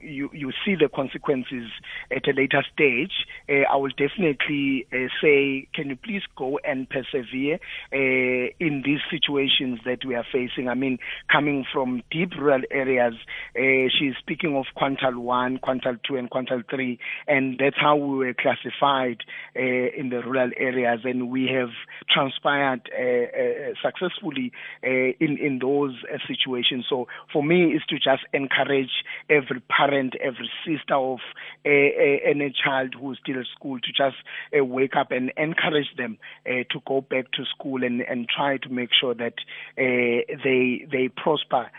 you 0.03 0.31
you 0.33 0.51
see 0.65 0.75
the 0.75 0.89
consequences 0.93 1.71
at 2.11 2.27
a 2.27 2.33
later 2.33 2.65
stage. 2.73 3.13
I 3.49 3.77
will 3.77 3.91
definitely 3.97 4.87
say, 5.23 5.69
can 5.75 5.91
you 5.91 5.97
please 5.97 6.23
go 6.37 6.59
and 6.65 6.89
persevere 6.89 7.61
in 7.93 8.83
these 8.85 9.01
situations 9.11 9.79
that 9.85 10.05
we 10.05 10.15
are 10.15 10.27
facing? 10.33 10.69
I 10.69 10.75
mean, 10.75 10.99
coming 11.31 11.65
from 11.73 12.03
deep 12.11 12.33
rural 12.37 12.63
areas, 12.71 13.15
she's 13.55 14.15
speaking 14.19 14.57
of 14.57 14.65
quintile 14.77 15.17
one 15.17 15.36
one, 15.37 15.59
quintile 15.59 15.99
two, 16.07 16.17
and 16.17 16.31
quantile 16.31 16.65
three, 16.69 16.99
and 17.27 17.59
that's 17.59 17.77
how 17.79 17.97
we 17.97 18.17
were 18.19 18.35
classified 18.35 19.19
uh, 19.57 20.01
in 20.01 20.09
the 20.11 20.21
rural 20.23 20.51
areas, 20.57 21.01
and 21.05 21.31
we 21.31 21.49
have 21.57 21.71
transpired 22.13 22.83
uh, 22.93 23.03
uh, 23.03 23.75
successfully 23.85 24.53
uh, 24.85 25.11
in 25.25 25.39
in 25.47 25.59
those 25.61 25.95
uh, 26.13 26.19
situations. 26.27 26.87
So 26.89 27.07
for 27.33 27.43
me, 27.43 27.75
is 27.77 27.83
to 27.89 27.97
just 27.97 28.25
encourage 28.33 28.95
every 29.29 29.61
parent, 29.69 30.15
every 30.23 30.51
sister 30.65 30.95
of 30.95 31.19
any 31.65 32.53
child 32.65 32.95
who's 32.99 33.19
still 33.23 33.41
at 33.41 33.47
school 33.57 33.79
to 33.81 33.91
just 33.93 34.17
wake 34.53 34.97
up 34.97 35.11
and 35.11 35.33
encourage 35.37 35.91
them 35.97 36.19
to 36.47 36.79
go 36.87 37.01
back 37.01 37.31
to 37.33 37.45
school 37.55 37.85
and 37.85 38.01
and 38.03 38.29
try 38.29 38.57
to 38.59 38.69
make 38.69 38.91
sure 38.99 39.15
that 39.15 39.35
they 39.77 40.87
they 40.91 41.09
prosper 41.09 41.71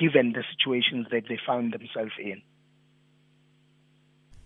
given 0.00 0.32
the 0.32 0.44
situations 0.52 1.06
that 1.10 1.24
they 1.28 1.38
found 1.46 1.72
themselves 1.72 2.16
in. 2.18 2.42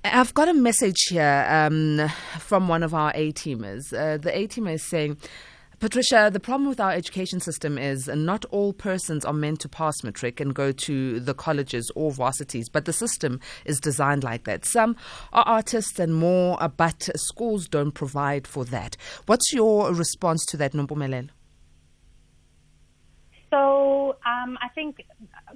I've 0.03 0.33
got 0.33 0.49
a 0.49 0.55
message 0.55 0.97
here 1.11 1.47
um, 1.47 2.11
from 2.39 2.69
one 2.69 2.83
of 2.83 2.95
our 2.95 3.13
A 3.15 3.33
teamers. 3.33 3.93
Uh, 3.93 4.17
the 4.17 4.35
A 4.35 4.49
teamer 4.49 4.73
is 4.73 4.83
saying, 4.83 5.19
Patricia, 5.79 6.31
the 6.33 6.41
problem 6.41 6.71
with 6.71 6.81
our 6.81 6.93
education 6.93 7.39
system 7.39 7.77
is 7.77 8.09
not 8.09 8.47
all 8.47 8.73
persons 8.73 9.27
are 9.27 9.35
meant 9.35 9.61
to 9.61 9.69
pass 9.69 10.03
matric 10.03 10.41
and 10.41 10.55
go 10.55 10.73
to 10.73 11.21
the 11.21 11.35
colleges 11.35 11.91
or 11.95 12.13
varsities, 12.13 12.71
but 12.71 12.87
the 12.87 12.95
system 12.95 13.41
is 13.67 13.79
designed 13.79 14.25
like 14.25 14.45
that. 14.45 14.65
Some 14.65 14.97
are 15.35 15.45
artists 15.47 15.99
and 15.99 16.15
more, 16.15 16.57
uh, 16.63 16.69
but 16.69 17.11
schools 17.17 17.69
don't 17.69 17.93
provide 17.93 18.47
for 18.47 18.65
that. 18.67 18.97
What's 19.27 19.53
your 19.53 19.93
response 19.93 20.47
to 20.47 20.57
that, 20.57 20.73
Nompumelelo? 20.73 21.29
So 23.51 24.17
um, 24.25 24.57
I 24.63 24.69
think 24.75 25.05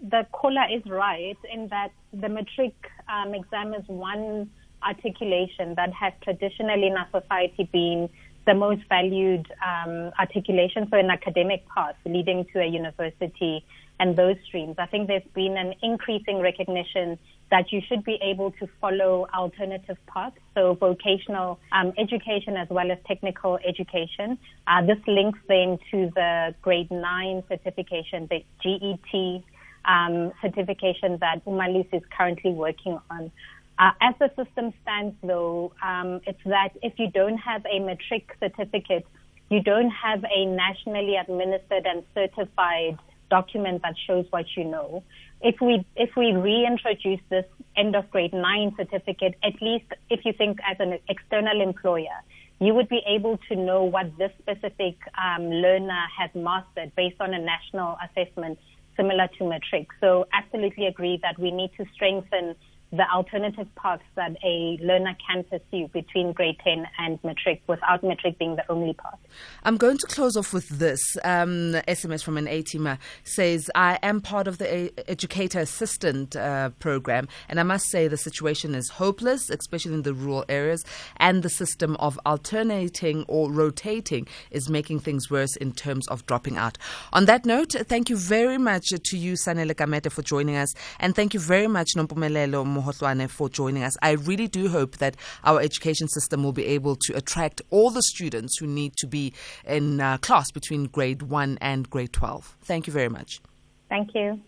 the 0.02 0.26
caller 0.32 0.66
is 0.70 0.82
right 0.86 1.38
in 1.52 1.68
that 1.68 1.92
the 2.12 2.28
matric 2.28 2.74
um, 3.08 3.34
exam 3.34 3.72
is 3.72 3.84
one 3.86 4.50
articulation 4.82 5.74
that 5.76 5.92
has 5.92 6.12
traditionally 6.22 6.88
in 6.88 6.96
our 6.96 7.08
society 7.12 7.68
been 7.72 8.08
the 8.46 8.54
most 8.54 8.82
valued 8.88 9.46
um, 9.64 10.10
articulation 10.18 10.86
for 10.88 10.98
an 10.98 11.10
academic 11.10 11.66
path 11.68 11.94
leading 12.04 12.44
to 12.52 12.60
a 12.60 12.66
university 12.66 13.64
and 14.00 14.16
those 14.16 14.36
streams. 14.44 14.74
I 14.78 14.86
think 14.86 15.08
there's 15.08 15.22
been 15.34 15.56
an 15.56 15.74
increasing 15.82 16.40
recognition 16.40 17.18
that 17.54 17.70
you 17.70 17.80
should 17.88 18.02
be 18.02 18.18
able 18.20 18.50
to 18.50 18.66
follow 18.80 19.28
alternative 19.32 19.96
paths, 20.08 20.34
so 20.56 20.74
vocational 20.74 21.60
um, 21.70 21.92
education 21.96 22.56
as 22.56 22.66
well 22.68 22.90
as 22.90 22.98
technical 23.06 23.60
education. 23.64 24.36
Uh, 24.66 24.84
this 24.84 24.98
links 25.06 25.38
then 25.46 25.78
to 25.88 26.10
the 26.16 26.52
grade 26.62 26.90
9 26.90 27.44
certification, 27.48 28.28
the 28.28 28.44
GET 28.60 29.44
um, 29.84 30.32
certification 30.42 31.16
that 31.20 31.44
Umalusi 31.46 31.94
is 31.94 32.02
currently 32.18 32.50
working 32.50 32.98
on. 33.08 33.30
Uh, 33.78 33.92
as 34.00 34.14
the 34.18 34.30
system 34.34 34.74
stands, 34.82 35.14
though, 35.22 35.72
um, 35.80 36.20
it's 36.26 36.42
that 36.46 36.70
if 36.82 36.94
you 36.98 37.08
don't 37.08 37.38
have 37.38 37.64
a 37.70 37.78
matric 37.78 38.36
certificate, 38.40 39.06
you 39.48 39.62
don't 39.62 39.90
have 39.90 40.24
a 40.24 40.44
nationally 40.44 41.14
administered 41.14 41.86
and 41.86 42.02
certified 42.16 42.98
document 43.30 43.82
that 43.82 43.94
shows 44.06 44.26
what 44.30 44.46
you 44.56 44.64
know. 44.64 45.04
If 45.44 45.60
we 45.60 45.84
if 45.94 46.16
we 46.16 46.32
reintroduce 46.32 47.20
this 47.28 47.44
end 47.76 47.94
of 47.94 48.10
grade 48.10 48.32
nine 48.32 48.74
certificate, 48.78 49.34
at 49.44 49.60
least 49.60 49.84
if 50.08 50.24
you 50.24 50.32
think 50.32 50.58
as 50.68 50.78
an 50.80 50.98
external 51.06 51.60
employer, 51.60 52.18
you 52.60 52.72
would 52.72 52.88
be 52.88 53.02
able 53.06 53.38
to 53.50 53.54
know 53.54 53.84
what 53.84 54.06
this 54.16 54.32
specific 54.38 54.96
um, 55.22 55.50
learner 55.50 56.04
has 56.18 56.30
mastered 56.34 56.96
based 56.96 57.20
on 57.20 57.34
a 57.34 57.38
national 57.38 57.98
assessment 58.06 58.58
similar 58.96 59.28
to 59.36 59.44
matric. 59.44 59.88
So 60.00 60.26
absolutely 60.32 60.86
agree 60.86 61.20
that 61.22 61.38
we 61.38 61.50
need 61.50 61.72
to 61.76 61.84
strengthen 61.92 62.56
the 62.96 63.10
alternative 63.10 63.66
paths 63.74 64.02
that 64.14 64.36
a 64.44 64.78
learner 64.80 65.16
can 65.26 65.44
pursue 65.44 65.88
between 65.88 66.32
grade 66.32 66.56
10 66.62 66.86
and 66.98 67.18
matric 67.24 67.60
without 67.66 68.04
matric 68.04 68.38
being 68.38 68.54
the 68.56 68.70
only 68.70 68.92
path. 68.94 69.18
I'm 69.64 69.76
going 69.76 69.98
to 69.98 70.06
close 70.06 70.36
off 70.36 70.52
with 70.52 70.68
this. 70.68 71.16
Um, 71.24 71.72
SMS 71.88 72.22
from 72.22 72.36
an 72.36 72.46
ATMA 72.46 72.98
says, 73.24 73.70
I 73.74 73.98
am 74.02 74.20
part 74.20 74.46
of 74.46 74.58
the 74.58 74.92
Educator 75.10 75.58
Assistant 75.58 76.36
uh, 76.36 76.70
program, 76.78 77.26
and 77.48 77.58
I 77.58 77.64
must 77.64 77.90
say 77.90 78.06
the 78.06 78.16
situation 78.16 78.74
is 78.74 78.88
hopeless, 78.90 79.50
especially 79.50 79.94
in 79.94 80.02
the 80.02 80.14
rural 80.14 80.44
areas, 80.48 80.84
and 81.16 81.42
the 81.42 81.50
system 81.50 81.96
of 81.96 82.18
alternating 82.24 83.24
or 83.26 83.50
rotating 83.50 84.28
is 84.50 84.68
making 84.68 85.00
things 85.00 85.30
worse 85.30 85.56
in 85.56 85.72
terms 85.72 86.06
of 86.08 86.24
dropping 86.26 86.56
out. 86.56 86.78
On 87.12 87.24
that 87.24 87.44
note, 87.44 87.72
thank 87.72 88.08
you 88.08 88.16
very 88.16 88.58
much 88.58 88.86
to 88.90 89.18
you, 89.18 89.32
Sanele 89.32 89.74
Gamede, 89.74 90.12
for 90.12 90.22
joining 90.22 90.56
us, 90.56 90.74
and 91.00 91.16
thank 91.16 91.34
you 91.34 91.40
very 91.40 91.66
much, 91.66 91.88
Nompumelelo 91.96 92.83
Mohohlwane 92.84 93.28
for 93.28 93.48
joining 93.48 93.82
us. 93.82 93.96
I 94.02 94.12
really 94.12 94.48
do 94.48 94.68
hope 94.68 94.98
that 94.98 95.16
our 95.44 95.60
education 95.60 96.08
system 96.08 96.42
will 96.42 96.52
be 96.52 96.66
able 96.66 96.96
to 96.96 97.16
attract 97.16 97.62
all 97.70 97.90
the 97.90 98.02
students 98.02 98.58
who 98.58 98.66
need 98.66 98.96
to 98.96 99.06
be 99.06 99.32
in 99.66 100.00
uh, 100.00 100.18
class 100.18 100.50
between 100.50 100.84
grade 100.84 101.22
1 101.22 101.58
and 101.60 101.88
grade 101.88 102.12
12. 102.12 102.56
Thank 102.62 102.86
you 102.86 102.92
very 102.92 103.08
much. 103.08 103.40
Thank 103.88 104.14
you. 104.14 104.40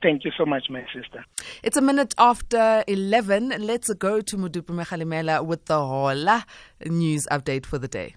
Thank 0.00 0.24
you 0.24 0.30
so 0.38 0.46
much, 0.46 0.70
my 0.70 0.84
sister. 0.94 1.24
It's 1.62 1.76
a 1.76 1.80
minute 1.80 2.14
after 2.18 2.84
11. 2.86 3.54
Let's 3.58 3.92
go 3.94 4.20
to 4.20 4.36
Modupi 4.36 4.74
Mekhalimela 4.74 5.44
with 5.44 5.64
the 5.64 5.78
Hola 5.78 6.46
news 6.86 7.26
update 7.32 7.66
for 7.66 7.78
the 7.78 7.88
day. 7.88 8.14